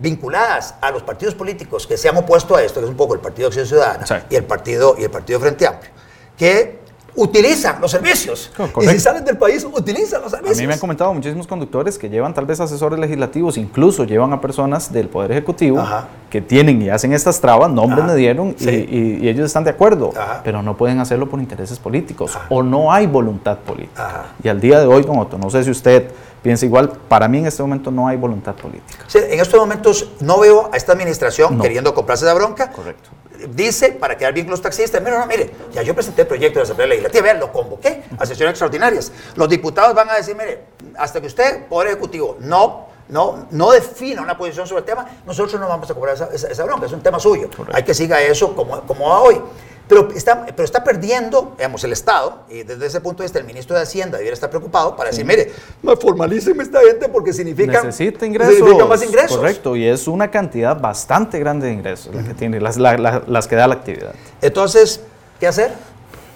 vinculadas 0.00 0.74
a 0.80 0.90
los 0.90 1.02
partidos 1.02 1.34
políticos 1.34 1.86
que 1.86 1.98
se 1.98 2.08
han 2.08 2.16
opuesto 2.16 2.56
a 2.56 2.62
esto, 2.62 2.80
que 2.80 2.86
es 2.86 2.90
un 2.90 2.96
poco 2.96 3.12
el 3.12 3.20
Partido 3.20 3.48
Acción 3.48 3.66
Ciudadana 3.66 4.06
y, 4.30 4.36
el 4.36 4.44
partido, 4.44 4.94
y 4.98 5.04
el 5.04 5.10
Partido 5.10 5.38
Frente 5.38 5.66
Amplio, 5.66 5.90
que 6.38 6.80
utilizan 7.14 7.80
los 7.80 7.90
servicios. 7.90 8.50
y 8.80 8.86
si 8.86 9.00
salen 9.00 9.24
del 9.24 9.36
país, 9.36 9.64
utilizan 9.64 10.22
los 10.22 10.30
servicios. 10.30 10.58
A 10.58 10.60
mí 10.60 10.66
me 10.66 10.74
han 10.74 10.80
comentado 10.80 11.12
muchísimos 11.12 11.46
conductores 11.46 11.98
que 11.98 12.08
llevan 12.08 12.32
tal 12.34 12.46
vez 12.46 12.60
asesores 12.60 12.98
legislativos, 12.98 13.56
incluso 13.56 14.04
llevan 14.04 14.32
a 14.32 14.40
personas 14.40 14.92
del 14.92 15.08
Poder 15.08 15.32
Ejecutivo 15.32 15.84
que 16.30 16.40
tienen 16.40 16.80
y 16.80 16.88
hacen 16.88 17.12
estas 17.12 17.40
trabas, 17.40 17.70
nombres 17.70 18.04
me 18.04 18.14
dieron 18.14 18.56
y, 18.58 19.28
ellos 19.28 19.46
están 19.46 19.64
de 19.64 19.70
acuerdo, 19.70 20.12
pero 20.44 20.62
no 20.62 20.76
pueden 20.76 20.98
hacerlo 21.00 21.28
por 21.28 21.40
intereses 21.40 21.78
políticos 21.78 22.38
o 22.48 22.62
no 22.62 22.92
hay 22.92 23.06
voluntad 23.06 23.58
política. 23.58 24.26
Y 24.42 24.48
al 24.48 24.60
día 24.60 24.80
de 24.80 24.86
hoy, 24.86 25.02
don 25.02 25.18
Otto, 25.18 25.38
no 25.38 25.50
sé 25.50 25.64
si 25.64 25.70
usted 25.70 26.10
piensa 26.42 26.66
igual, 26.66 26.90
para 27.08 27.28
mí 27.28 27.38
en 27.38 27.46
este 27.46 27.62
momento 27.62 27.90
no 27.90 28.08
hay 28.08 28.16
voluntad 28.16 28.54
política. 28.54 29.04
en 29.14 29.38
estos 29.38 29.60
momentos 29.60 30.10
no 30.20 30.40
veo 30.40 30.70
a 30.72 30.76
esta 30.76 30.92
administración 30.92 31.60
queriendo 31.60 31.94
comprarse 31.94 32.24
la 32.24 32.34
bronca. 32.34 32.70
Correcto 32.72 33.10
dice, 33.48 33.92
para 33.92 34.16
quedar 34.16 34.32
bien 34.32 34.46
con 34.46 34.52
los 34.52 34.62
taxistas, 34.62 35.02
mire, 35.02 35.18
no, 35.18 35.26
mire, 35.26 35.50
ya 35.72 35.82
yo 35.82 35.94
presenté 35.94 36.22
el 36.22 36.28
proyecto 36.28 36.58
de 36.58 36.60
la 36.60 36.64
Asamblea 36.64 36.88
Legislativa, 36.88 37.22
vean, 37.22 37.40
lo 37.40 37.52
convoqué 37.52 38.02
a 38.18 38.26
sesiones 38.26 38.52
extraordinarias. 38.52 39.12
Los 39.36 39.48
diputados 39.48 39.94
van 39.94 40.10
a 40.10 40.14
decir, 40.14 40.36
mire, 40.36 40.60
hasta 40.96 41.20
que 41.20 41.26
usted, 41.26 41.66
Poder 41.66 41.88
Ejecutivo, 41.88 42.36
no 42.40 42.91
no, 43.12 43.46
no 43.50 43.70
defina 43.70 44.22
una 44.22 44.36
posición 44.38 44.66
sobre 44.66 44.80
el 44.80 44.86
tema, 44.86 45.06
nosotros 45.26 45.60
no 45.60 45.68
vamos 45.68 45.90
a 45.90 45.94
cobrar 45.94 46.16
esa, 46.32 46.64
bronca, 46.64 46.86
es 46.86 46.92
un 46.92 47.02
tema 47.02 47.20
suyo. 47.20 47.50
Hay 47.72 47.82
que 47.82 47.92
siga 47.92 48.20
eso 48.22 48.56
como, 48.56 48.80
como 48.80 49.08
va 49.08 49.20
hoy. 49.20 49.40
Pero 49.86 50.08
está, 50.14 50.46
pero 50.46 50.64
está 50.64 50.82
perdiendo, 50.82 51.52
digamos, 51.58 51.84
el 51.84 51.92
Estado, 51.92 52.44
y 52.48 52.62
desde 52.62 52.86
ese 52.86 53.02
punto 53.02 53.22
de 53.22 53.26
vista 53.26 53.38
el 53.38 53.44
ministro 53.44 53.76
de 53.76 53.82
Hacienda 53.82 54.16
debería 54.16 54.32
estar 54.32 54.48
preocupado 54.48 54.96
para 54.96 55.10
decir, 55.10 55.26
mire, 55.26 55.52
formalíceme 56.00 56.62
esta 56.62 56.80
gente 56.80 57.10
porque 57.10 57.34
significa, 57.34 57.82
Necesita 57.82 58.24
ingresos, 58.24 58.88
más 58.88 59.02
ingresos. 59.02 59.36
Correcto, 59.36 59.76
y 59.76 59.86
es 59.86 60.08
una 60.08 60.30
cantidad 60.30 60.80
bastante 60.80 61.38
grande 61.38 61.66
de 61.66 61.74
ingresos 61.74 62.14
la 62.14 62.22
que 62.22 62.32
tiene, 62.32 62.60
las, 62.60 62.78
las 62.78 63.46
que 63.46 63.56
da 63.56 63.66
la 63.66 63.74
actividad. 63.74 64.14
Entonces, 64.40 65.02
¿qué 65.38 65.48
hacer? 65.48 65.72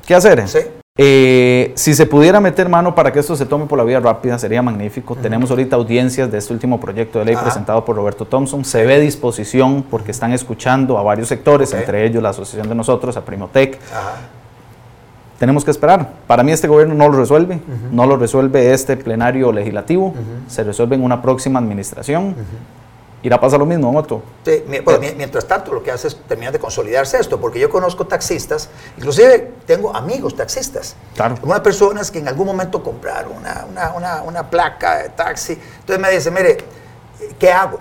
¿Qué 0.06 0.14
hacer? 0.14 0.46
Sí. 0.46 0.60
Eh, 0.98 1.72
si 1.74 1.94
se 1.94 2.06
pudiera 2.06 2.40
meter 2.40 2.70
mano 2.70 2.94
para 2.94 3.12
que 3.12 3.18
esto 3.18 3.36
se 3.36 3.44
tome 3.44 3.66
por 3.66 3.76
la 3.76 3.84
vía 3.84 4.00
rápida, 4.00 4.38
sería 4.38 4.62
magnífico. 4.62 5.14
Tenemos 5.14 5.50
ahorita 5.50 5.76
audiencias 5.76 6.30
de 6.30 6.38
este 6.38 6.54
último 6.54 6.80
proyecto 6.80 7.18
de 7.18 7.26
ley 7.26 7.36
presentado 7.36 7.84
por 7.84 7.96
Roberto 7.96 8.24
Thompson. 8.24 8.64
Se 8.64 8.86
ve 8.86 8.98
disposición 8.98 9.84
porque 9.90 10.10
están 10.10 10.32
escuchando 10.32 10.96
a 10.96 11.02
varios 11.02 11.28
sectores, 11.28 11.74
entre 11.74 12.06
ellos 12.06 12.22
la 12.22 12.30
asociación 12.30 12.68
de 12.68 12.74
nosotros, 12.74 13.14
a 13.16 13.24
Primotec. 13.24 13.78
Tenemos 15.38 15.66
que 15.66 15.70
esperar. 15.70 16.12
Para 16.26 16.42
mí 16.42 16.50
este 16.52 16.66
gobierno 16.66 16.94
no 16.94 17.10
lo 17.10 17.18
resuelve, 17.18 17.60
no 17.92 18.06
lo 18.06 18.16
resuelve 18.16 18.72
este 18.72 18.96
plenario 18.96 19.52
legislativo, 19.52 20.14
se 20.48 20.64
resuelve 20.64 20.96
en 20.96 21.04
una 21.04 21.20
próxima 21.20 21.58
administración 21.58 22.34
irá 23.26 23.36
a 23.36 23.40
pasar 23.40 23.58
lo 23.58 23.66
mismo, 23.66 23.90
Moto. 23.90 24.22
Sí, 24.44 24.62
mientras 24.68 25.46
tanto, 25.46 25.72
lo 25.72 25.82
que 25.82 25.90
hace 25.90 26.08
es 26.08 26.16
terminar 26.28 26.52
de 26.52 26.60
consolidarse 26.60 27.18
esto, 27.18 27.40
porque 27.40 27.58
yo 27.58 27.68
conozco 27.68 28.06
taxistas, 28.06 28.68
inclusive 28.96 29.52
tengo 29.66 29.94
amigos 29.94 30.36
taxistas. 30.36 30.94
Claro. 31.14 31.34
Unas 31.42 31.60
personas 31.60 32.10
que 32.10 32.20
en 32.20 32.28
algún 32.28 32.46
momento 32.46 32.82
compraron 32.82 33.32
una, 33.36 34.50
placa 34.50 34.98
de 35.02 35.08
taxi. 35.08 35.58
Entonces 35.80 35.98
me 35.98 36.10
dice, 36.10 36.30
mire, 36.30 36.58
¿qué 37.38 37.50
hago? 37.50 37.80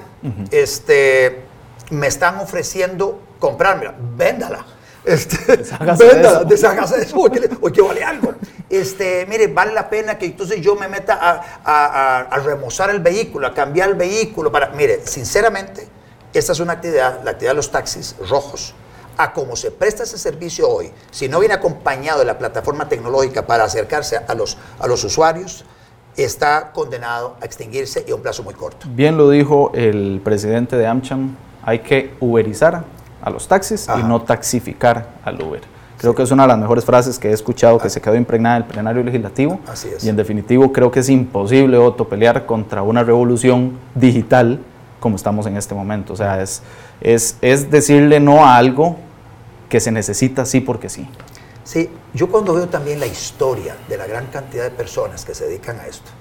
este, 0.49 1.43
me 1.91 2.07
están 2.07 2.39
ofreciendo 2.39 3.19
comprármela, 3.39 3.93
véndala. 4.17 4.65
Este, 5.03 5.37
véndala, 5.55 6.43
deshágase 6.43 6.97
de 6.97 7.03
eso, 7.03 7.19
o 7.19 7.71
que 7.71 7.81
vale 7.83 8.03
algo 8.03 8.33
este, 8.75 9.25
mire, 9.27 9.47
vale 9.47 9.73
la 9.73 9.89
pena 9.89 10.17
que 10.17 10.25
entonces 10.25 10.61
yo 10.61 10.75
me 10.75 10.87
meta 10.87 11.17
a, 11.63 12.39
remozar 12.43 12.89
el 12.89 12.99
vehículo, 12.99 13.47
a 13.47 13.53
cambiar 13.53 13.89
el 13.89 13.95
vehículo. 13.95 14.51
Para, 14.51 14.69
mire, 14.69 15.01
sinceramente, 15.05 15.87
esta 16.33 16.51
es 16.51 16.59
una 16.59 16.73
actividad, 16.73 17.23
la 17.23 17.31
actividad 17.31 17.51
de 17.51 17.57
los 17.57 17.71
taxis 17.71 18.15
rojos. 18.29 18.73
A 19.17 19.31
cómo 19.31 19.55
se 19.55 19.71
presta 19.71 20.03
ese 20.03 20.17
servicio 20.17 20.69
hoy, 20.69 20.91
si 21.09 21.29
no 21.29 21.39
viene 21.39 21.53
acompañado 21.53 22.19
de 22.19 22.25
la 22.25 22.37
plataforma 22.37 22.89
tecnológica 22.89 23.47
para 23.47 23.63
acercarse 23.63 24.17
a 24.17 24.33
los, 24.33 24.57
a 24.77 24.87
los 24.87 25.05
usuarios, 25.05 25.63
está 26.17 26.71
condenado 26.73 27.37
a 27.41 27.45
extinguirse 27.45 28.03
y 28.05 28.11
a 28.11 28.15
un 28.15 28.21
plazo 28.21 28.43
muy 28.43 28.53
corto. 28.53 28.87
Bien 28.89 29.15
lo 29.15 29.29
dijo 29.29 29.71
el 29.73 30.19
presidente 30.21 30.75
de 30.75 30.85
AmCham, 30.87 31.37
hay 31.63 31.79
que 31.79 32.13
uberizar 32.19 32.83
a 33.21 33.29
los 33.29 33.47
taxis 33.47 33.87
y 33.97 34.03
no 34.03 34.21
taxificar 34.21 35.07
al 35.23 35.41
Uber. 35.41 35.74
Creo 35.97 36.13
que 36.13 36.23
es 36.23 36.31
una 36.31 36.43
de 36.43 36.49
las 36.49 36.57
mejores 36.57 36.83
frases 36.83 37.17
que 37.17 37.29
he 37.29 37.33
escuchado 37.33 37.77
que 37.77 37.89
se 37.89 38.01
quedó 38.01 38.15
impregnada 38.15 38.57
en 38.57 38.63
el 38.63 38.67
plenario 38.67 39.03
legislativo. 39.03 39.59
Así 39.67 39.89
es. 39.95 40.03
Y 40.03 40.09
en 40.09 40.15
definitivo 40.15 40.71
creo 40.71 40.91
que 40.91 40.99
es 40.99 41.09
imposible, 41.09 41.77
Otto, 41.77 42.07
pelear 42.07 42.45
contra 42.45 42.83
una 42.83 43.03
revolución 43.03 43.77
digital 43.95 44.59
como 44.99 45.15
estamos 45.15 45.45
en 45.45 45.55
este 45.55 45.75
momento. 45.75 46.13
O 46.13 46.15
sea, 46.15 46.41
es, 46.41 46.61
es, 46.99 47.37
es 47.41 47.69
decirle 47.69 48.19
no 48.19 48.45
a 48.45 48.57
algo 48.57 48.97
que 49.69 49.79
se 49.79 49.91
necesita 49.91 50.45
sí 50.45 50.61
porque 50.61 50.89
sí. 50.89 51.07
Sí, 51.63 51.89
yo 52.13 52.29
cuando 52.29 52.53
veo 52.53 52.67
también 52.69 52.99
la 52.99 53.07
historia 53.07 53.75
de 53.87 53.97
la 53.97 54.05
gran 54.05 54.27
cantidad 54.27 54.63
de 54.63 54.71
personas 54.71 55.25
que 55.25 55.33
se 55.33 55.45
dedican 55.45 55.79
a 55.79 55.87
esto, 55.87 56.11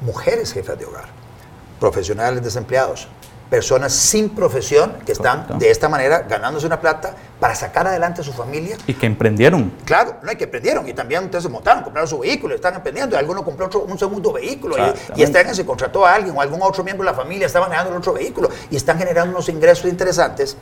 mujeres 0.00 0.52
jefas 0.52 0.78
de 0.78 0.84
hogar, 0.84 1.06
profesionales 1.80 2.42
desempleados, 2.42 3.08
personas 3.50 3.92
sin 3.92 4.30
profesión 4.30 4.94
que 5.04 5.12
están 5.12 5.58
de 5.58 5.70
esta 5.70 5.88
manera 5.88 6.20
ganándose 6.28 6.66
una 6.66 6.80
plata 6.80 7.14
para 7.38 7.54
sacar 7.54 7.86
adelante 7.86 8.22
a 8.22 8.24
su 8.24 8.32
familia. 8.32 8.76
Y 8.86 8.94
que 8.94 9.06
emprendieron. 9.06 9.72
Claro, 9.84 10.16
no, 10.22 10.30
hay 10.30 10.36
que 10.36 10.44
emprendieron. 10.44 10.88
Y 10.88 10.94
también 10.94 11.24
ustedes 11.24 11.44
se 11.44 11.50
montaron, 11.50 11.84
compraron 11.84 12.08
su 12.08 12.18
vehículo, 12.18 12.54
están 12.54 12.74
emprendiendo. 12.74 13.16
Y 13.16 13.18
alguno 13.18 13.44
compró 13.44 13.66
otro, 13.66 13.80
un 13.80 13.98
segundo 13.98 14.32
vehículo. 14.32 14.76
Y, 14.78 15.20
y 15.20 15.22
están, 15.22 15.54
se 15.54 15.66
contrató 15.66 16.06
a 16.06 16.14
alguien 16.14 16.36
o 16.36 16.40
algún 16.40 16.62
otro 16.62 16.82
miembro 16.82 17.04
de 17.04 17.12
la 17.12 17.16
familia, 17.16 17.46
estaban 17.46 17.70
ganando 17.70 17.90
el 17.90 17.98
otro 17.98 18.14
vehículo. 18.14 18.48
Y 18.70 18.76
están 18.76 18.98
generando 18.98 19.32
unos 19.32 19.48
ingresos 19.48 19.90
interesantes 19.90 20.56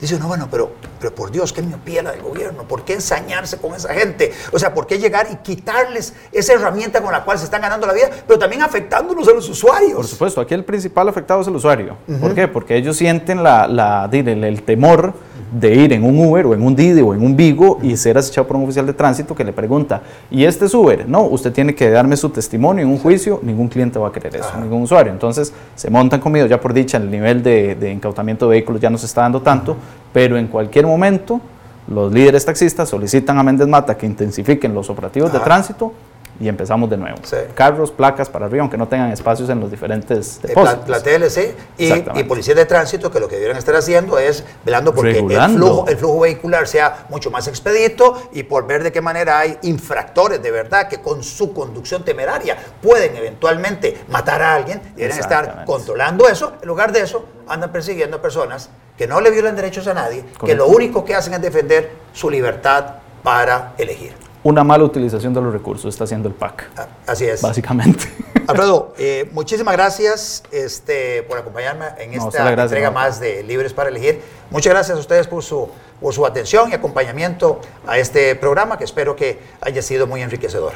Dice, 0.00 0.18
no, 0.18 0.28
bueno, 0.28 0.48
pero, 0.50 0.72
pero 1.00 1.14
por 1.14 1.30
Dios, 1.30 1.52
qué 1.52 1.62
miopía 1.62 2.02
la 2.02 2.12
del 2.12 2.22
gobierno, 2.22 2.64
¿por 2.64 2.84
qué 2.84 2.94
ensañarse 2.94 3.58
con 3.58 3.74
esa 3.74 3.94
gente? 3.94 4.32
O 4.52 4.58
sea, 4.58 4.74
¿por 4.74 4.86
qué 4.86 4.98
llegar 4.98 5.28
y 5.32 5.36
quitarles 5.36 6.14
esa 6.32 6.54
herramienta 6.54 7.00
con 7.00 7.12
la 7.12 7.24
cual 7.24 7.38
se 7.38 7.44
están 7.44 7.62
ganando 7.62 7.86
la 7.86 7.92
vida, 7.92 8.10
pero 8.26 8.38
también 8.38 8.62
afectándonos 8.62 9.26
a 9.28 9.32
los 9.32 9.48
usuarios? 9.48 9.94
Por 9.94 10.06
supuesto, 10.06 10.40
aquí 10.40 10.54
el 10.54 10.64
principal 10.64 11.08
afectado 11.08 11.40
es 11.40 11.48
el 11.48 11.56
usuario. 11.56 11.96
¿Por 12.20 12.34
qué? 12.34 12.48
Porque 12.48 12.76
ellos 12.76 12.96
sienten 12.96 13.42
la, 13.42 13.68
la 13.68 14.08
el, 14.12 14.62
temor 14.62 15.14
de 15.54 15.74
ir 15.74 15.92
en 15.92 16.04
un 16.04 16.18
Uber 16.18 16.46
o 16.46 16.54
en 16.54 16.62
un 16.62 16.74
Didi 16.74 17.00
o 17.00 17.14
en 17.14 17.22
un 17.22 17.36
Vigo 17.36 17.78
y 17.80 17.96
ser 17.96 18.18
acechado 18.18 18.46
por 18.46 18.56
un 18.56 18.64
oficial 18.64 18.86
de 18.86 18.92
tránsito 18.92 19.34
que 19.34 19.44
le 19.44 19.52
pregunta, 19.52 20.02
¿y 20.30 20.44
este 20.44 20.64
es 20.64 20.74
Uber? 20.74 21.08
No, 21.08 21.22
usted 21.22 21.52
tiene 21.52 21.74
que 21.74 21.88
darme 21.90 22.16
su 22.16 22.30
testimonio 22.30 22.82
en 22.82 22.90
un 22.90 22.98
juicio, 22.98 23.38
ningún 23.42 23.68
cliente 23.68 23.98
va 23.98 24.08
a 24.08 24.12
querer 24.12 24.36
eso, 24.36 24.50
ningún 24.60 24.82
usuario. 24.82 25.12
Entonces 25.12 25.52
se 25.76 25.90
montan 25.90 26.20
conmigo, 26.20 26.46
ya 26.46 26.60
por 26.60 26.74
dicha, 26.74 26.98
el 26.98 27.10
nivel 27.10 27.42
de, 27.42 27.76
de 27.76 27.92
incautamiento 27.92 28.46
de 28.46 28.56
vehículos 28.56 28.80
ya 28.80 28.90
no 28.90 28.98
se 28.98 29.06
está 29.06 29.22
dando 29.22 29.40
tanto, 29.42 29.76
pero 30.12 30.36
en 30.36 30.48
cualquier 30.48 30.86
momento 30.86 31.40
los 31.86 32.12
líderes 32.12 32.44
taxistas 32.44 32.88
solicitan 32.88 33.38
a 33.38 33.42
Méndez 33.42 33.68
Mata 33.68 33.96
que 33.96 34.06
intensifiquen 34.06 34.74
los 34.74 34.90
operativos 34.90 35.32
de 35.32 35.38
tránsito 35.38 35.92
y 36.40 36.48
empezamos 36.48 36.90
de 36.90 36.96
nuevo. 36.96 37.18
Carros, 37.54 37.90
placas 37.90 38.28
para 38.28 38.46
arriba, 38.46 38.62
aunque 38.62 38.76
no 38.76 38.88
tengan 38.88 39.12
espacios 39.12 39.48
en 39.50 39.60
los 39.60 39.70
diferentes 39.70 40.38
eh, 40.42 40.48
depósitos. 40.48 40.88
La, 40.88 41.00
TLC 41.00 41.54
y, 41.78 41.92
y, 42.20 42.24
policías 42.24 42.56
de 42.56 42.64
tránsito 42.64 43.10
que 43.10 43.20
lo 43.20 43.28
que 43.28 43.36
debieran 43.36 43.56
estar 43.56 43.74
haciendo 43.76 44.18
es 44.18 44.44
velando 44.64 44.94
porque 44.94 45.18
el 45.18 45.50
flujo, 45.50 45.86
el 45.88 45.96
flujo 45.96 46.20
vehicular 46.20 46.66
sea 46.66 47.06
mucho 47.08 47.30
más 47.30 47.46
expedito 47.46 48.30
y 48.32 48.42
por 48.42 48.66
ver 48.66 48.82
de 48.82 48.92
qué 48.92 49.00
manera 49.00 49.38
hay 49.38 49.58
infractores 49.62 50.42
de 50.42 50.50
verdad 50.50 50.88
que 50.88 51.00
con 51.00 51.22
su 51.22 51.52
conducción 51.52 52.04
temeraria 52.04 52.56
pueden 52.82 53.16
eventualmente 53.16 54.04
matar 54.08 54.42
a 54.42 54.54
alguien, 54.54 54.80
deben 54.96 55.18
estar 55.18 55.64
controlando 55.64 56.28
eso. 56.28 56.54
En 56.60 56.68
lugar 56.68 56.92
de 56.92 57.00
eso, 57.00 57.26
andan 57.46 57.70
persiguiendo 57.70 58.16
a 58.16 58.22
personas 58.22 58.70
que 58.96 59.06
no 59.06 59.20
le 59.20 59.30
violan 59.30 59.56
derechos 59.56 59.86
a 59.86 59.94
nadie, 59.94 60.24
que 60.44 60.54
lo 60.54 60.66
único 60.66 61.04
que 61.04 61.14
hacen 61.14 61.34
es 61.34 61.42
defender 61.42 61.92
su 62.12 62.30
libertad 62.30 62.96
para 63.22 63.74
elegir 63.78 64.24
una 64.44 64.62
mala 64.62 64.84
utilización 64.84 65.34
de 65.34 65.40
los 65.40 65.52
recursos 65.52 65.92
está 65.92 66.04
haciendo 66.04 66.28
el 66.28 66.34
PAC. 66.34 66.70
Ah, 66.76 66.86
así 67.06 67.24
es. 67.24 67.42
Básicamente. 67.42 68.04
Alfredo, 68.46 68.94
eh, 68.98 69.28
muchísimas 69.32 69.74
gracias 69.74 70.42
este, 70.52 71.22
por 71.22 71.38
acompañarme 71.38 71.86
en 71.98 72.12
esta 72.12 72.52
entrega 72.52 72.90
más 72.90 73.18
de 73.18 73.42
Libres 73.42 73.72
para 73.72 73.88
Elegir. 73.88 74.20
Muchas 74.50 74.72
gracias 74.72 74.98
a 74.98 75.00
ustedes 75.00 75.26
por 75.26 75.42
su, 75.42 75.68
por 76.00 76.12
su 76.12 76.26
atención 76.26 76.70
y 76.70 76.74
acompañamiento 76.74 77.60
a 77.86 77.98
este 77.98 78.36
programa 78.36 78.76
que 78.76 78.84
espero 78.84 79.16
que 79.16 79.40
haya 79.62 79.80
sido 79.80 80.06
muy 80.06 80.20
enriquecedor. 80.20 80.74